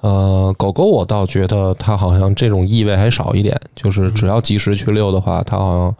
[0.00, 5.94] 呃，狗狗我倒觉得它好像这种意味还少一点，就是只要及时去遛的话，它好像。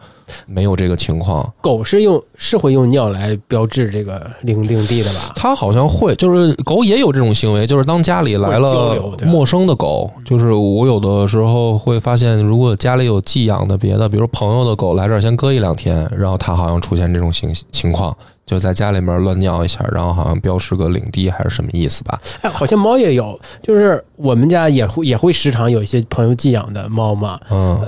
[0.45, 5.33] 没有这个情况，狗是用是会用尿来标志这个领领地的吧？
[5.35, 22.19] 它好像会，就是狗也有这种行为，就是当家里来了陌生的狗，就是我有的时候会发现，如果家里有寄养的别的，比如朋友的狗来这儿先搁一两天，然后它好像出现这种情情况，就在家里面乱尿一下，然后好像标识个领地还是什么意思吧？
[22.41, 27.79] 哎，好像猫也有，就是我们家也会也会时常有一些朋友寄养的猫嘛，嗯。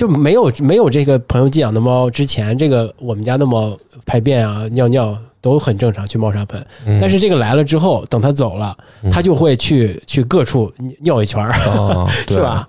[0.00, 6.66] 就没有没有这个朋友寄养的猫之前，这个我们家的猫排便啊、尿尿都很正常，去猫砂盆。
[6.98, 8.74] 但是这个来了之后，等它走了，
[9.12, 11.52] 它就会去去各处尿一圈儿，
[12.26, 12.66] 是吧？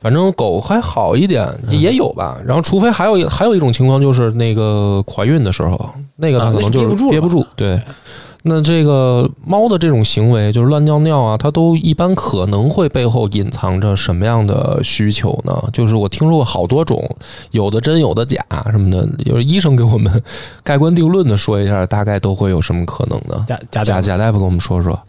[0.00, 2.40] 反正狗还好一点，也有吧。
[2.42, 5.78] 然后，除非还有还有一种情况，就是那个怀孕的时候，
[6.16, 7.78] 那个它可能就是憋不住，对。
[8.44, 15.62] 那这个猫的这种行为，就是乱尿尿啊，它都一般可能会背后隐藏着什么样的需求呢？
[15.72, 17.08] 就是我听说过好多种，
[17.52, 20.20] 有的真有的假什么的，就是医生给我们
[20.64, 23.44] 盖棺定论的说一下，大概都会有什么可能呢？
[23.46, 25.00] 贾贾贾贾大夫给我们说说。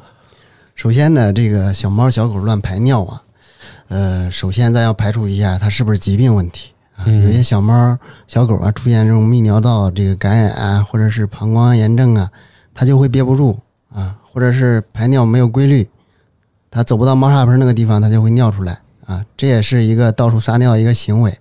[0.75, 3.23] 首先呢，这个小猫小狗乱排尿啊，
[3.87, 7.05] 呃，首先咱要排除一下它是不是疾病问题啊。
[7.07, 12.29] 有些小猫小狗啊出现这种泌尿道这个感染啊，或者是膀胱炎症啊。
[12.73, 13.59] 它就会憋不住
[13.93, 15.87] 啊，或者是排尿没有规律，
[16.71, 21.37] 他走不到猫砂盆那个地方，他就会尿出来啊，这也是一个到处撒尿一个行为。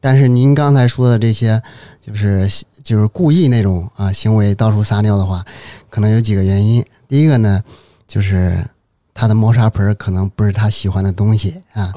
[0.00, 1.60] 但是您刚才说的这些，
[2.00, 2.48] 就是
[2.82, 5.44] 就是故意那种啊行为，到处撒尿的话，
[5.90, 6.84] 可能有几个原因。
[7.08, 7.62] 第一个呢，
[8.06, 8.64] 就是
[9.12, 11.92] 他的猫砂盆可能不是他喜欢的东西啊，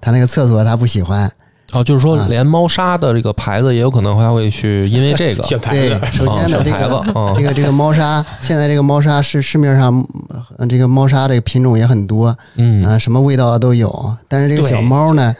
[0.00, 1.30] 他那个厕所他不喜欢。
[1.72, 5.42] 哦，就是说，连猫砂的这个牌子也有可能还会去 因为这个。
[5.44, 6.00] 选牌子。
[6.12, 10.04] 首先呢，这个这个这个猫砂，现在这个猫砂是市面上
[10.68, 12.84] 这个猫砂这个品种也很多，嗯。
[12.84, 14.16] 啊，什么味道都有。
[14.28, 15.34] 但是这个小猫呢，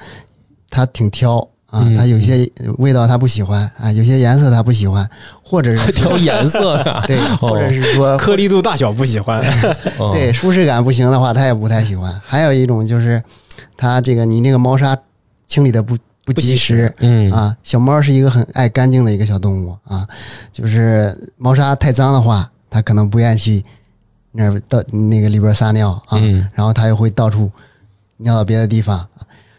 [0.71, 5.09] 它挺挑啊嗯，它有些味道它不喜欢啊，有些颜色它不喜欢，
[5.43, 9.41] 或者是挑颜色呀， 对，或者是说颗粒度大小不喜欢，
[9.99, 10.13] 哦。
[10.13, 12.21] 对舒适感不行的话，它也不太喜欢。
[12.25, 13.23] 还有一种就是，
[13.77, 14.97] 它这个你那个猫砂
[15.47, 17.57] 清理的不不及时嗯啊。
[17.63, 20.07] 小猫是一个很爱干净的一个小动物啊，
[20.53, 23.65] 就是猫砂太脏的话，它可能不愿意去
[24.33, 27.51] 那儿到那个里边撒尿啊，嗯然后它又会到处
[28.19, 29.07] 尿到别的地方。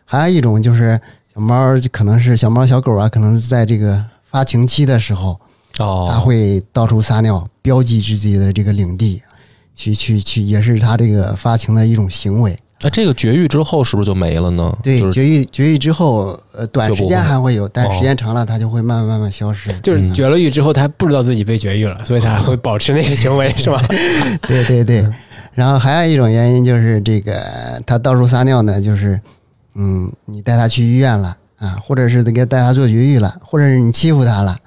[0.06, 1.00] 还有一种就是
[1.34, 5.40] 小猫，可能是小猫小狗啊，可能在这个发情期的时候，
[5.80, 9.22] 哦，它会到处撒尿，标记自己的这个领地，
[9.74, 12.58] 去去去，也是它这个发情的一种行为。
[12.84, 14.76] 那这个绝育之后是不是就没了呢？
[14.82, 19.72] 对，就是绝育绝育之后，呃，短时间还会有，但哦时间长了，它就会慢慢慢慢消失。
[19.82, 23.82] 就是绝了育之后，它不知道自己被绝育了，所以它会保持那个行为，是吧？
[24.48, 25.08] 对对对，
[25.54, 27.40] 然后还有一种原因就是这个
[27.86, 29.20] 它到处撒尿呢，就是
[29.76, 34.58] 嗯，你带它去医院了啊，或者是给带它做绝育了，或者是你欺负它了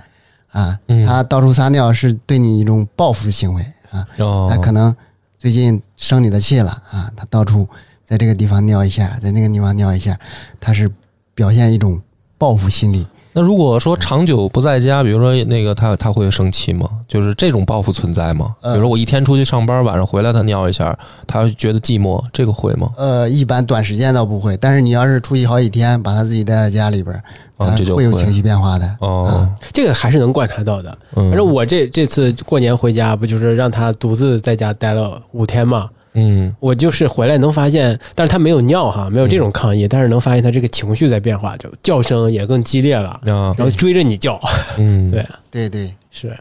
[0.52, 4.94] 啊，嗯它到处撒尿是对你一种报复行为啊，哦，它可能
[5.36, 7.68] 最近生你的气了啊，它到处
[8.04, 10.18] 在这个地方尿一下，在那个地方尿一下，
[10.60, 10.90] 它是
[11.34, 12.00] 表现一种
[12.38, 13.06] 报复心理。
[13.36, 16.88] 那如果说长久不在家，比如说那个他他会生气吗？
[17.08, 18.54] 就是这种报复存在吗？
[18.62, 22.90] 比呃如说我一天出去上班，晚上回来他尿一下，他觉得寂寞，这个会吗？
[22.96, 27.16] 呃，一般短时间倒不会，但是你要是出去好几天，把他自己带在家里边
[27.58, 28.96] 儿，这就会有情绪变化的。
[29.00, 30.96] 哦，这个还是能观察到的。
[31.16, 35.90] 嗯，反正我这这次过年回家，不就是让他独自在家待了五天嘛？
[36.14, 36.54] 嗯。
[36.58, 43.54] 我就是回来能发现，但是他没有尿哈，没有这种抗议，但是能发现他这个情绪在变化，就叫声也更激烈了，啊。
[43.56, 44.40] 然后追着你叫，
[44.78, 46.36] 嗯，对，对对，是。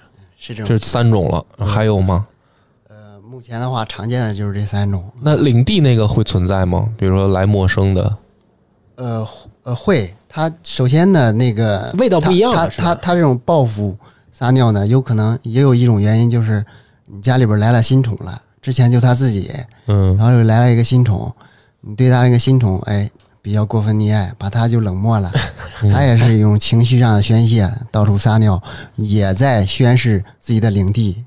[0.46, 0.66] 是这种。
[0.66, 2.28] 这三种了，还有吗？
[2.90, 5.02] 呃，目前的话，常见的就是这三种。
[5.22, 6.90] 那领地那个会存在吗？
[6.98, 8.18] 比如说来陌生的，
[8.96, 9.26] 呃
[9.64, 12.90] 呃，会，它首先呢，那个味道不一样了是吧？
[12.90, 13.96] 它它它这种报复
[14.34, 16.66] 撒尿呢，有可能也有一种原因，就是
[17.06, 19.52] 你家里边来了新宠了，之前就它自己，
[19.88, 21.32] 嗯然后又来了一个新宠，
[21.82, 23.08] 你对它那个新宠，哎，
[23.42, 25.30] 比较过分溺爱，把它就冷漠了。
[25.84, 28.62] 嗯它也是一种情绪上的宣泄，到处撒尿，
[28.96, 31.24] 也在宣示自己的领地，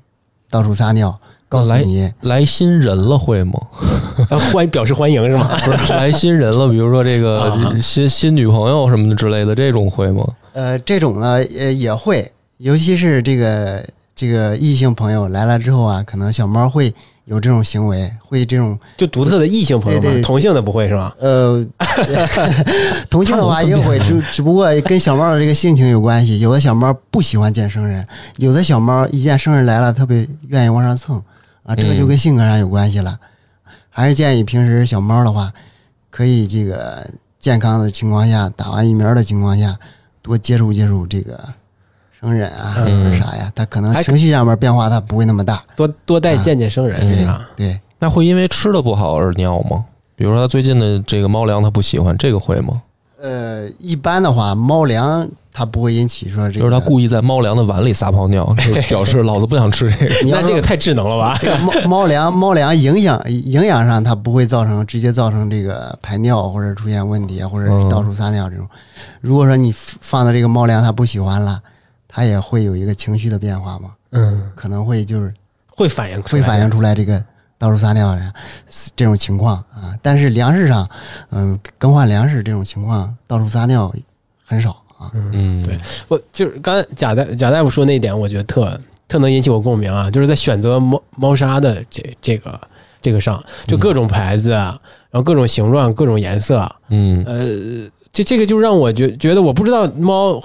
[0.49, 1.15] 到处撒尿，
[1.47, 3.53] 告诉你，来新人了会吗？
[4.31, 5.55] 啊欢表示欢迎是吗？
[5.63, 10.25] 不是来新人了，比如说这个啊新新女朋友什么的之类的，这种会吗？
[10.53, 16.91] 呃，这种呢，呃，也会，尤其是这个这个异性朋友来了之后啊，可能小猫会
[17.27, 21.13] 有这种行为，会这种就独特的异性朋友吗同性的不会是吧？
[21.19, 21.65] 呃，
[23.09, 26.39] 同性的话也 会，只只不过跟小猫的这个性情有关系。
[26.39, 31.21] 有的小猫不喜欢见生人，有的小猫一见生人来了，特别愿意往上蹭
[31.63, 33.19] 啊，这个就跟性格上有关系了。
[33.89, 35.51] 还是建议平时小猫的话，
[36.09, 37.05] 可以这个
[37.39, 39.77] 健康的情况下，打完疫苗的情况下，
[40.21, 41.37] 多接触接触这个
[42.19, 45.63] 生人啊，或嗯者啥呀，他可能情绪上面变化他不会那么大。
[45.75, 47.47] 多多带见见生人嗯是吧？
[47.55, 49.85] 对，那会因为吃的不好而尿吗？
[50.15, 52.81] 比如说他最近的这个猫粮他不喜欢，这个会吗？
[53.21, 60.15] 呃，一般的话，猫粮它不会引起说这个，就是他故意在猫粮的碗里撒泡尿，就 表示老子不想吃这个。
[60.23, 61.35] 你那这个太智能了吧？
[61.41, 68.67] 这个猫猫粮猫粮营养营养上它不会造成直接造成这个排尿或者出现问题，或者是到处撒尿这种。
[69.19, 71.59] 如果说你放的这个猫粮它不喜欢了，
[72.17, 75.31] 它也会有一个情绪的变化嘛，嗯，可能会就是
[75.67, 77.23] 会反映会反映出来这个
[77.59, 78.33] 到处撒尿的
[78.95, 79.93] 这种情况啊。
[80.01, 80.89] 但是粮食上，
[81.29, 83.93] 嗯，更换粮食这种情况到处撒尿
[84.43, 85.11] 很少啊。
[85.13, 85.77] 嗯，对。
[86.07, 92.59] 我就是刚才贾大贾大夫说那一点，我觉得特特能引起我共鸣啊，就是在选择猫猫砂的这这个
[92.99, 94.75] 这个上，就各种牌子啊，
[95.11, 97.23] 然后各种形状、各种颜色啊，嗯。
[97.27, 100.41] 呃，这这个就让我觉觉得我不知道猫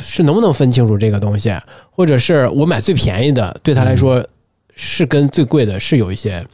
[0.00, 1.52] 是能不能分清楚这个东西，
[1.90, 4.24] 或者是我买最便宜的，对它来说
[4.76, 6.46] 是跟最贵的是有一些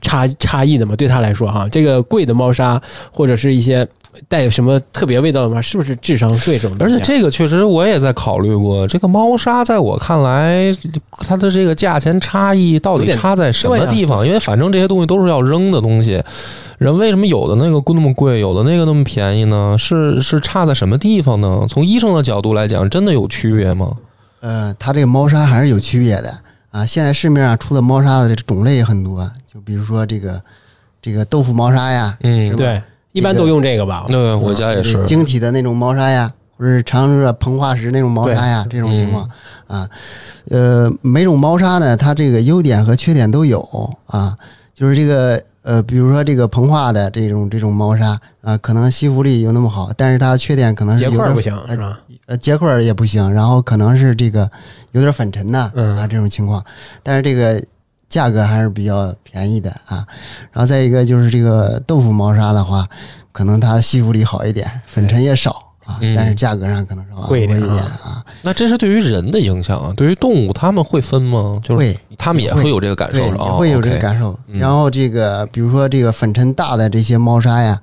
[0.00, 0.94] 差差异的嘛？
[0.94, 3.84] 对它来说哈，这个贵的猫砂或者是一些
[4.28, 6.96] 带有什么特别味道的猫，是不是智商税这种东西啊？
[6.96, 10.74] 而且这个确实我也在考虑过，这个猫砂在我看来，
[11.18, 14.26] 它的这个价钱差异到底差在什么地方？
[14.26, 16.22] 因为反正这些东西都是要扔的东西，
[16.78, 19.76] 人为什么有的那个那么贵，有的那个那么便宜呢？
[19.78, 21.64] 是是差在什么地方呢？
[21.68, 23.96] 从医生的角度来讲，真的有区别吗？
[24.40, 26.34] 呃，它这个猫砂还是有区别的
[26.70, 26.86] 啊。
[26.86, 30.40] 现在市面上出的猫砂的这种类也很多，就比如说这个
[31.02, 32.82] 这个豆腐猫砂呀，嗯，对，
[33.12, 34.06] 一般都用这个吧？
[34.08, 35.04] 对，我家也是。
[35.04, 39.28] 晶体的那种猫砂呀，或者是常热膨化石那种猫砂呀，这种情况
[39.66, 39.88] 啊。
[40.50, 43.60] 呃，每种猫砂呢，它这个优点和缺点都有
[44.06, 44.36] 啊。
[44.72, 52.00] 就是这个呃，比如说这个膨化的这种这种猫砂啊、可能吸附力有那么好，但是它缺点可能是结块儿不行呃是吧？
[52.24, 54.50] 呃，结块儿也不行，然后可能是这个
[54.92, 56.64] 有点粉尘呐嗯啊这种情况，
[57.02, 57.62] 但是这个
[58.10, 60.04] 价格还是比较便宜的啊。
[60.52, 62.86] 然后再一个就是这个豆腐猫砂的话，
[63.32, 65.50] 可能它吸附力好一点，粉尘也少
[65.86, 68.24] 啊，嗯但是价格上可能稍微贵一点啊啊。
[68.42, 71.58] 那这是对于人的影响啊，对于动物他们会分吗？
[71.62, 74.38] 就是会他们也会有这个感受也会有这个感受。
[74.48, 77.80] 嗯然后这个比如说这个粉尘大的这些猫砂呀，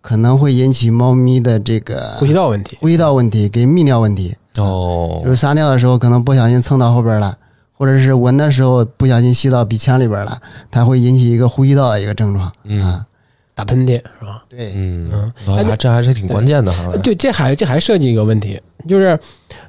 [0.00, 2.76] 可能会引起猫咪的这个呼吸道问题。
[2.80, 4.36] 呼吸道问题跟泌尿问题。
[4.58, 7.38] 哦就是撒尿的时候可能不小心蹭到后边了，
[7.80, 10.38] 或者是闻的时候不小心吸到鼻腔里边了，
[10.70, 12.52] 它会引起一个呼吸道的一个症状。
[12.64, 13.06] 嗯啊，
[13.54, 14.44] 打喷嚏是吧？
[14.50, 15.10] 对，嗯
[15.46, 16.90] 嗯，这还是挺关键的哈。
[16.92, 19.18] 呃对，这还这还涉及一个问题，就是，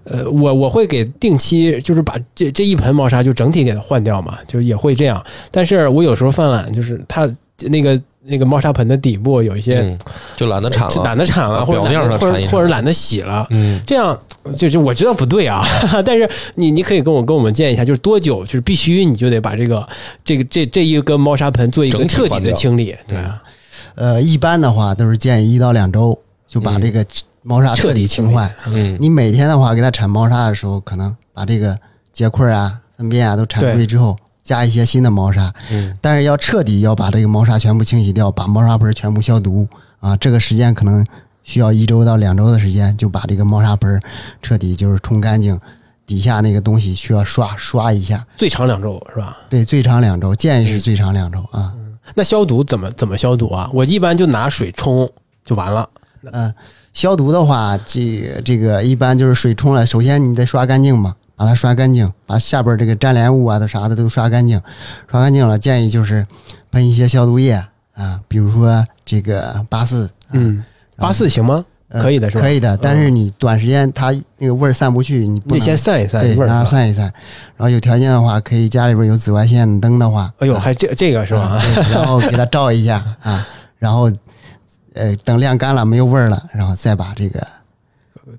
[0.03, 5.23] 呃，我我会给定期，就是把这这一盆猫砂就整体给它换掉嘛，就也会这样。
[5.49, 7.33] 但是我有时候犯懒，就是它
[7.69, 9.97] 那个那个猫砂盆的底部有一些嗯，
[10.35, 12.51] 就懒得铲了，懒得铲了，或者或上铲一铲。
[12.51, 13.81] 者或者懒得洗了，嗯。
[13.85, 14.17] 这样
[14.55, 15.65] 就是我知道不对啊，
[16.05, 19.87] 但是你你可以跟我跟我们建议一下，就是多久就是必须你就得把这个
[20.23, 23.41] 这个这这一根猫砂盆做一个彻底的清理，对啊，
[23.95, 26.17] 呃，一般的话都是建议一到两周
[26.47, 27.05] 就把这个
[27.41, 28.53] 猫砂彻底清换。
[28.67, 28.97] 嗯。
[29.01, 31.75] 你每天的话给它铲猫砂的时候，可能把这个
[32.13, 35.53] 结块啊、粪便啊都铲出去之后，加一些新的猫砂。
[35.71, 39.67] 嗯但是要彻底要把这个猫砂全部清洗掉，把猫砂盆全部消毒
[39.99, 41.05] 啊，这个时间可能
[41.43, 43.99] 需要一周到两周的时间，就把这个猫砂盆
[44.41, 45.59] 彻底就是冲干净，
[46.05, 48.25] 底下那个东西需要刷刷一下。
[48.37, 49.37] 最长两周是吧？
[49.49, 51.73] 对，最长两周，建议是最长两周啊。
[52.15, 53.69] 那消毒怎么怎么消毒啊？
[53.73, 55.09] 我一般就拿水冲
[55.45, 55.87] 就完了。
[56.31, 56.53] 嗯、
[56.93, 64.61] 消毒的话，这个这个一般就是水冲了，首先你得刷干净嘛，把它刷干净，把下边这个粘连物啊的啥的都刷干净，
[65.09, 66.23] 刷干净了，建议就是
[66.69, 67.53] 喷一些消毒液
[67.95, 70.63] 啊，比如说这个八四，嗯，
[70.97, 71.65] 八四行吗？
[71.87, 72.43] 呃可以的是吧？
[72.43, 76.63] 可以的，但是你短时间它那个味儿散不去，你不能先散一散对让它。
[76.63, 77.05] 散一散，
[77.57, 81.59] 然后有条件的话，可以家里边有紫外线灯的话，哎呦，啊还这这个是吧？
[81.91, 83.47] 然后给它照一下啊，
[83.79, 84.11] 然后
[84.93, 87.45] 呃等晾干了没有味儿了，然后再把这个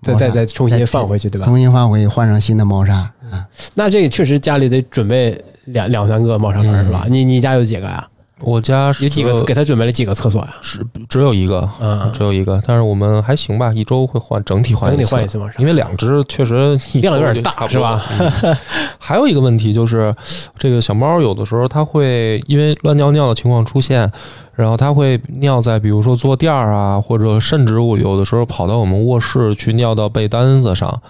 [0.01, 1.45] 再再再重新放回去，对吧？
[1.47, 2.95] 重新放回去换上新的猫砂
[3.30, 3.47] 啊。
[3.74, 7.07] 那这个确实家里得准备两两三个猫砂盆是吧？
[7.09, 8.09] 你你家有几个呀？
[8.43, 10.55] 我家是有几个给他准备了几个厕所呀？
[10.61, 18.05] 只只有一个，嗯，只有一个，但是我们还行吧，一周会换整体换整体一次换一次嘛，因为两只确实一量有点大是吧？
[18.18, 18.57] 嗯
[18.99, 20.14] 还有一个问题就是，
[20.57, 24.11] 这个小猫有的时候它会因为乱尿尿的情况出现，
[24.55, 31.03] 然后它会尿在比如说坐垫儿啊，或者甚至我有的时候跑到我们卧室去尿到被单子上。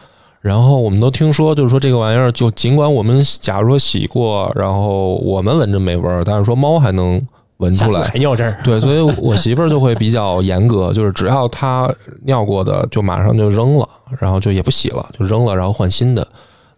[0.43, 7.23] 然后我们都听说，就是说这个玩意儿，就尽管我们假如说洗过，然后我们闻着没味儿，但是说猫还能
[7.59, 8.03] 闻出来。
[8.03, 8.59] 还尿这儿。
[8.65, 11.89] 对，所以我媳妇儿就会比较严格，就是只要它
[12.25, 13.89] 尿过的，就马上就扔了，
[14.19, 16.27] 然后就也不洗了，就扔了，然后换新的。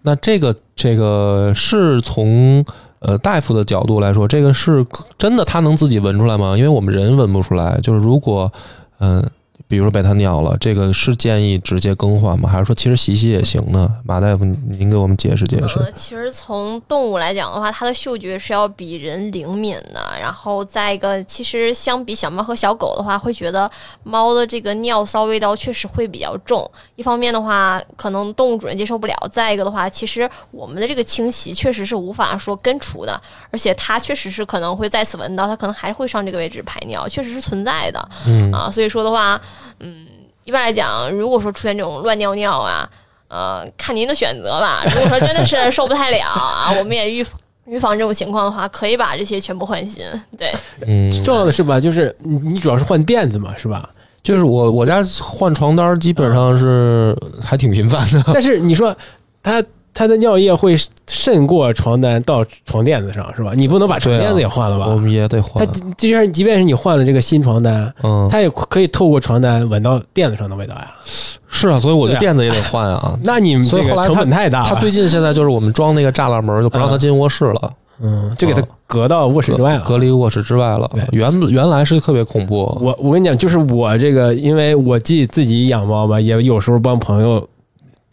[0.02, 2.62] 那这个这个是从
[2.98, 4.84] 呃大夫的角度来说，这个是
[5.16, 6.54] 真的他能自己闻出来吗？
[6.54, 7.80] 因为我们人闻不出来。
[7.82, 8.52] 就是如果
[8.98, 9.30] 嗯、呃
[9.66, 12.48] 比如说被它尿了，这个是建议直接更换吗？
[12.48, 13.88] 还是说其实洗洗也行呢？
[14.04, 15.78] 马大夫，您给我们解释解释。
[15.78, 20.00] 呃，其实从动物来讲的话，它的嗅觉是要比人灵敏的。
[20.20, 23.68] 然后再一个，其实相比小猫和小狗的话，会觉得
[24.02, 26.70] 猫的这个尿骚味道确实会比较重。
[26.94, 38.08] 一方面的话，可能动物主人接受不了；再一个的话，其实我们的这个清洗确实是无法说根除的，而且它确实是可能会再次闻到，它可能还会上这个位置排尿，确实是存在的。
[38.26, 39.40] 嗯啊，所以说的话，
[39.80, 40.06] 嗯，
[40.44, 42.88] 一般来讲，如果说出现这种乱尿尿啊，
[43.28, 44.82] 呃，看您的选择吧。
[44.86, 47.26] 如果说真的是受不太了啊，我们也预
[47.66, 50.04] 预防这种情况的话，可以把这些全部换新。
[50.36, 50.52] 对，
[50.86, 53.88] 嗯，重要的是吧，就是你你主要是换垫子嘛，是吧？
[54.22, 58.22] 就是我我家换床单基本上是还挺频繁的。
[58.32, 58.96] 但是你说
[59.42, 59.62] 它
[59.94, 60.76] 它的尿液会
[61.06, 63.52] 渗过床单到床垫子上，是吧？
[63.54, 64.88] 你不能把床垫子也换了吧？
[64.88, 65.72] 我们也得换它。
[65.96, 70.90] 即便即便是你换了这个新床单，嗯，它也可以透过床单闻到垫子上的味道呀。
[71.48, 73.16] 是啊，所以我对啊就垫子也得换啊。
[73.22, 74.68] 那你们所以后来成本太大了。
[74.68, 77.70] 他最近现在就是我们装那个栅栏门，就不让他进卧室了，
[78.02, 79.84] 嗯，就给它隔到卧室之外了。
[79.84, 81.04] 隔离卧室之外了对。
[81.12, 87.48] 原原来是特别恐怖，我我跟你讲，就是我这个，因为我既自己养猫嘛，也有时候帮朋友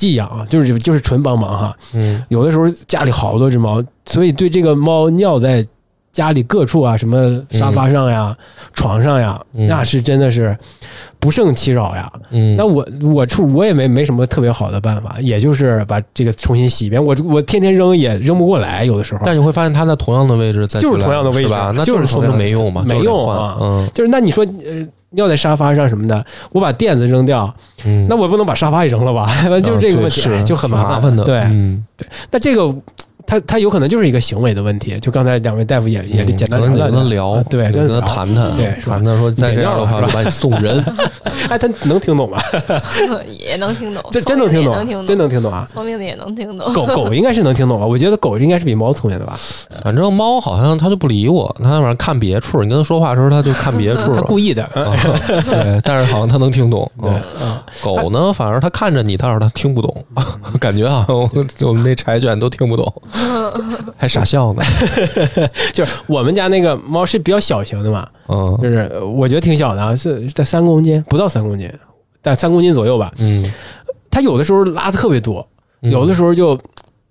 [0.01, 1.77] 寄养，就是就是纯帮忙哈。
[1.93, 5.63] 嗯有的时候家里好多只猫，所以对这个猫尿在
[6.11, 8.35] 家里各处啊，什么沙发上呀、
[8.73, 10.57] 床上呀，嗯那是真的是
[11.19, 12.11] 不胜其扰呀。
[12.31, 12.83] 嗯，那我
[13.13, 17.03] 我处我也没没什么特别好的办法，也就是把这个重新洗一遍。
[17.05, 21.71] 我我天天扔也扔不过来，有的时候但你会发现它在同样的位置在就是同样的位置吧？
[21.75, 27.53] 那就是说明没用嘛，没用啊嗯就是那你说呃尿在沙发上什么的，我把垫子扔掉，
[27.86, 29.30] 嗯，那我不能把沙发也扔了吧？
[29.62, 31.86] 就是这个问题，就很麻烦的，对，嗯，
[32.32, 32.74] 那这个。
[33.32, 40.84] 他他有可能就是一个行为的问题，就刚才两位大夫也也嗯简单可能你跟他聊，对，你跟他谈谈，对是吧谈谈说再这样的话，把你送人，
[41.47, 42.38] 哎，他能听懂吗？
[43.39, 45.65] 也能听懂，这真能听懂，真能听懂啊！
[45.71, 46.71] 聪明的也能听懂。
[46.75, 47.86] 狗狗应该是能听懂吧？
[47.88, 49.39] 我觉得狗应该是比猫聪明的吧？
[49.82, 54.21] 反正猫好像它就不理我，它晚上看别处，你跟它说话的时候，它就看别处它。
[54.23, 54.69] 故意的。
[54.73, 54.97] 嗯啊
[55.49, 56.89] 对，但是好像它能听懂。
[57.01, 57.09] 对
[57.82, 60.03] 狗呢，反而它看着你，但是它听不懂，
[60.59, 61.29] 感觉好像我
[61.69, 62.93] 我们那柴犬都听不懂，
[63.97, 64.63] 还傻笑呢。
[65.74, 71.72] 就是我们家那个猫是比较小型的嘛，嗯就是呃我觉得挺小的啊，是在三公斤，不到三公斤，
[72.22, 73.11] 在三公斤左右吧。
[73.19, 73.45] 嗯，
[74.09, 75.47] 它有的时候拉的特别多，
[75.82, 76.59] 有的时候就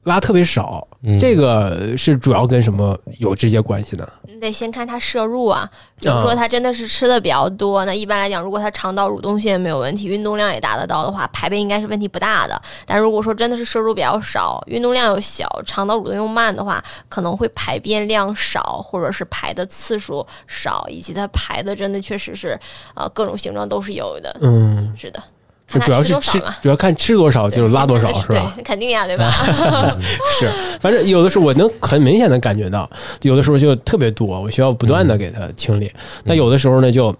[0.04, 0.86] 拉特别少。
[1.02, 4.06] 嗯这个是主要跟什么有直接关系的？
[4.26, 12.60] 你得先看它摄入啊，比如说他真的是吃的比较多，那一般来讲，如果他肠道蠕动性没有问题，运动量也达得到的话，排便应该是问题不大的。
[12.84, 22.58] 但如果说真的是摄入比较少，运动量又小，肠道蠕动又慢的话，可能会排便量少，或者是排的次数少，以及它排的真的确实是
[22.94, 24.36] 呃各种形状都是有的。
[24.42, 25.22] 嗯，是的，
[25.70, 28.52] 是主要是吃主要看吃多少就是拉多少是吧？
[28.56, 29.30] 对，肯定呀，对吧？
[30.38, 30.50] 是，
[30.80, 32.90] 反正有的时候我能很明显的感觉到，
[33.22, 35.90] 有的时候就特别多，我需要不断的给它清理。
[36.24, 37.14] 那有的时候呢，就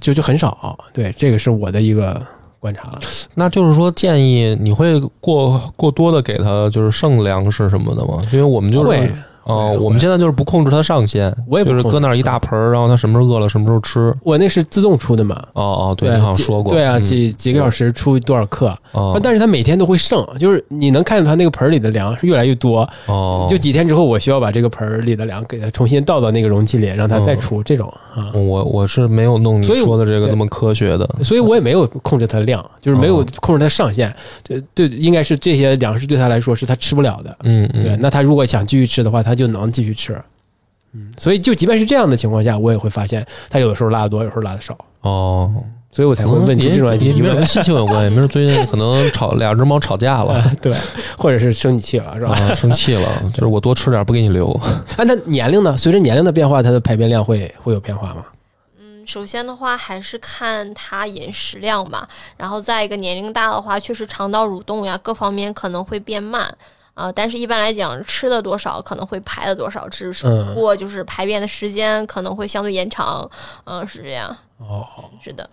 [0.00, 0.78] 就就很少。
[0.92, 2.20] 对，这个是我的一个
[2.60, 3.00] 观察了。
[3.34, 8.22] 那就是说，建议你会过过多的给它就是剩粮食什么的吗？
[8.32, 9.10] 因为我们就是会
[9.46, 14.12] 哦、会我们现在就是不控制它上限，我也不是搁那儿一大盆儿，然后它什么时候饿了什么时候吃。
[14.22, 15.36] 我那是自动出的嘛？
[15.52, 18.76] 哦哦，对你好像说过，对啊，嗯几几个小时出多少克？
[18.92, 22.88] 哦但是它每天都会剩，就是你能看见它那个盆儿里的粮是越来越多。
[23.06, 28.32] 哦，就几天之后，我需要把这个盆儿里的粮给它重新倒到那个容器里，让它再出这种啊。
[28.34, 31.08] 我我是没有弄你说的这个那么科学的。
[31.22, 34.14] 所以我也没有控制它的量，就是没有哦控制它上限。
[34.42, 37.36] 对对，应该是这些粮食对它来说是它吃不了的。
[37.44, 40.20] 嗯嗯，对，那它如果想继续吃的话，他就能继续吃。
[40.92, 45.52] 嗯，所以就即便是这样的情况下，我也会发现它有的时候拉的多，有时候拉的少，哦，
[45.90, 47.46] 所以我才会问出这种疑问也没有跟。
[47.46, 50.50] 心情有关系，没准最近可能吵 两只猫吵架了。
[50.62, 50.74] 对，
[51.18, 52.32] 或者是生你气了，是吧？
[52.32, 54.50] 啊，生气了， 就是我多吃点不给你留。
[54.52, 55.76] 啊，那年龄呢？
[55.76, 58.24] 随着年龄的变化，它的排便量会会有变化吗？
[58.78, 62.08] 嗯，首先的话还是看它饮食量吧，
[62.38, 66.54] 然后再一个年龄大的话，确实肠道蠕动呀各方面可能会变慢。
[66.96, 73.30] 啊、但是一般来讲，吃的多少可能会排的多少，只是嗯不过就是排便的时间可能会相对延长，
[73.64, 74.86] 嗯、是这样，哦，
[75.22, 75.48] 是的。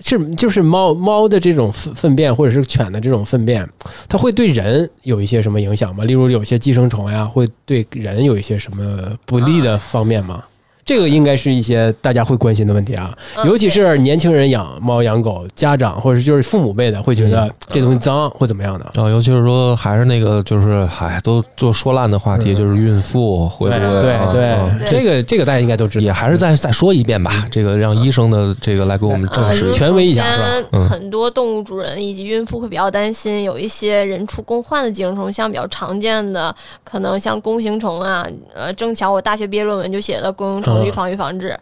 [0.00, 3.68] 是就是猫猫的这种粪粪便，或者是犬的这种粪便，
[4.08, 6.02] 它会对人有一些什么影响吗？
[6.04, 10.42] 例如有些寄生虫呀，会对人有一些什么不利的方面吗？
[10.84, 18.84] 这个应该是一些大家会关心的问题啊，嗯尤其是年轻人养猫养狗，家长或者就是父母辈的会觉得这东西脏或怎么样的。
[19.00, 22.56] 啊，尤其是说，还是那个，就是，哎，都做说烂的话题，嗯。
[22.56, 24.00] 就是孕妇会不会？
[24.00, 24.88] 对啊对。
[24.88, 30.80] 这个这个大家应该都知道，也还是再再说一遍吧，这个让医生的这个来给我们证呃，实就是权威一下是吧？
[30.88, 36.54] 很多动物主人以及孕妇会比较担心，有一些人畜共患的寄生虫，像比较常见的，
[36.84, 41.58] 可能像弓形虫啊，呃，正巧我大学毕业论文就写了弓形虫嗯预防与防治。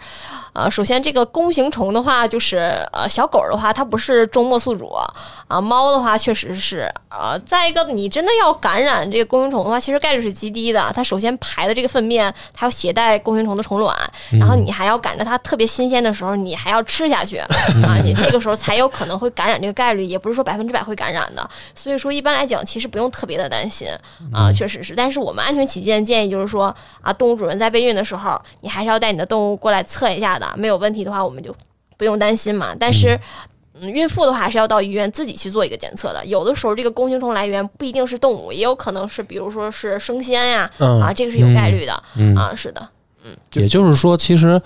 [0.53, 2.57] 呃，首先这个弓形虫的话，就是
[2.93, 4.89] 呃小狗的话，它不是终末宿主
[5.49, 10.91] 啊、猫的话确实是啊、再一个，你真的要感染这个弓形虫的话，其实概率是极低的。
[10.95, 13.97] 它首先排的这个粪便，它要携带弓形虫的虫卵，
[14.33, 21.49] 然后你还要赶着它特别新鲜的时候，你还要吃下去啊，你这个时候才有可能会感染这个概率，也不是说百分之百会感染的。
[21.75, 23.89] 所以说一般来讲，其实不用特别的担心
[24.33, 24.95] 啊，确实是。
[24.95, 31.55] 但是我们安全起见，建议就是说啊，动物主人在备孕的时候，你还是要带你的动物过来测一下的，没有问题的话，我们就
[31.97, 32.74] 不用担心嘛。
[32.80, 33.16] 但是。
[33.82, 36.22] 嗯，孕妇的话还是要到医院自己去做一个检测的。
[36.26, 42.88] 有的时候这个弓形虫来源不一定是动物，也有可能是比如说是生鲜呀，嗯啊，这个是有概率的、嗯，啊，是的。
[43.24, 44.61] 嗯也就是说，其实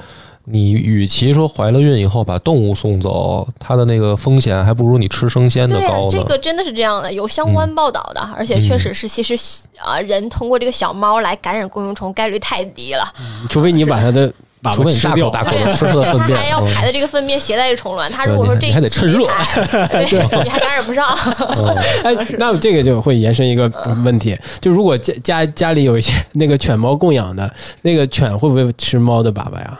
[0.46, 6.08] 你与其说怀了孕以后把动物送走，它的那个风险还不如你吃生鲜的对啊高，呢。
[6.10, 9.36] 这个真的是这样的，有相关报道的，而且确实是，其实
[9.78, 13.06] 啊、人通过这个小猫来感染弓形虫概率太低了。
[13.48, 14.32] 除非你把它的
[14.70, 15.00] 粑除非你。
[15.04, 19.26] 大口大口，的吃它的粪便它还要嗯排的这个粪便携带着虫卵，它如果说这对你还得趁热
[19.92, 21.06] 对，你还感染不上。
[22.02, 23.70] 哎，那这个就会延伸一个
[24.04, 27.48] 问题，就如果家家家里有一些那个犬猫供养的，
[27.82, 29.78] 那个犬会不会吃猫的粑粑呀？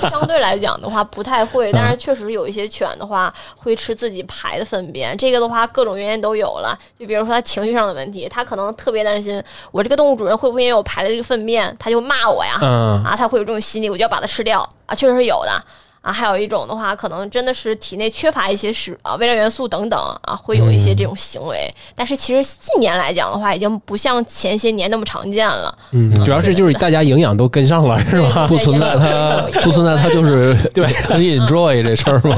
[0.00, 6.78] 相对来讲的话不太会，但是嗯确实有一些犬的话会吃自己排的粪便，这个的话各种原因都有了。
[6.98, 12.58] 就比如说它情绪上的问题，它可能特别担心我这个动物主人会不会因为我排的这个粪便，它就骂我呀？
[12.62, 15.64] 嗯啊，它会有这种心理，我就要把它吃掉啊，确实是有的。
[16.02, 21.70] 啊，还有一种的话，可能真的是体内缺乏一些是啊微量元素等等啊，会有一些这种行为。
[21.94, 25.76] 但是其实近年来讲的话，已经不像前些年那么常见了。
[25.90, 28.46] 嗯，主要是就是大家营养都跟上了，是吧？
[28.48, 32.36] 不存在它不存在它就是对很 enjoy 这事儿吗？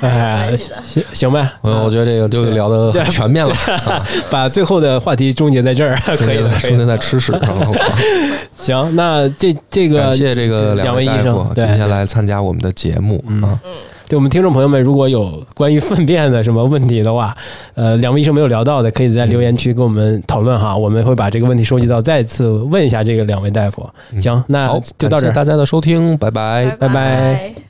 [0.00, 3.54] 哎行行呗，我我觉得这个就聊的很全面了，
[3.86, 6.60] 啊把最后的话题终结在这儿，可以的，可以的。
[6.60, 7.70] 中间在吃屎上了。
[8.54, 13.60] 行，那这这个感谢这个两位医大夫生，对今天来参加我们的节目啊。
[14.08, 17.36] 对我们听众朋友们，如果有关于粪便的什么问题的话，
[17.74, 23.84] 呃，两位医生没有聊到的，可以在留言区跟我们讨论哈，我们会把这个问题收集到，再次问一下这个两位大夫。
[24.20, 25.32] 行，那，就到这儿。
[25.32, 26.66] 大家的收听，拜拜。
[26.78, 27.65] 拜拜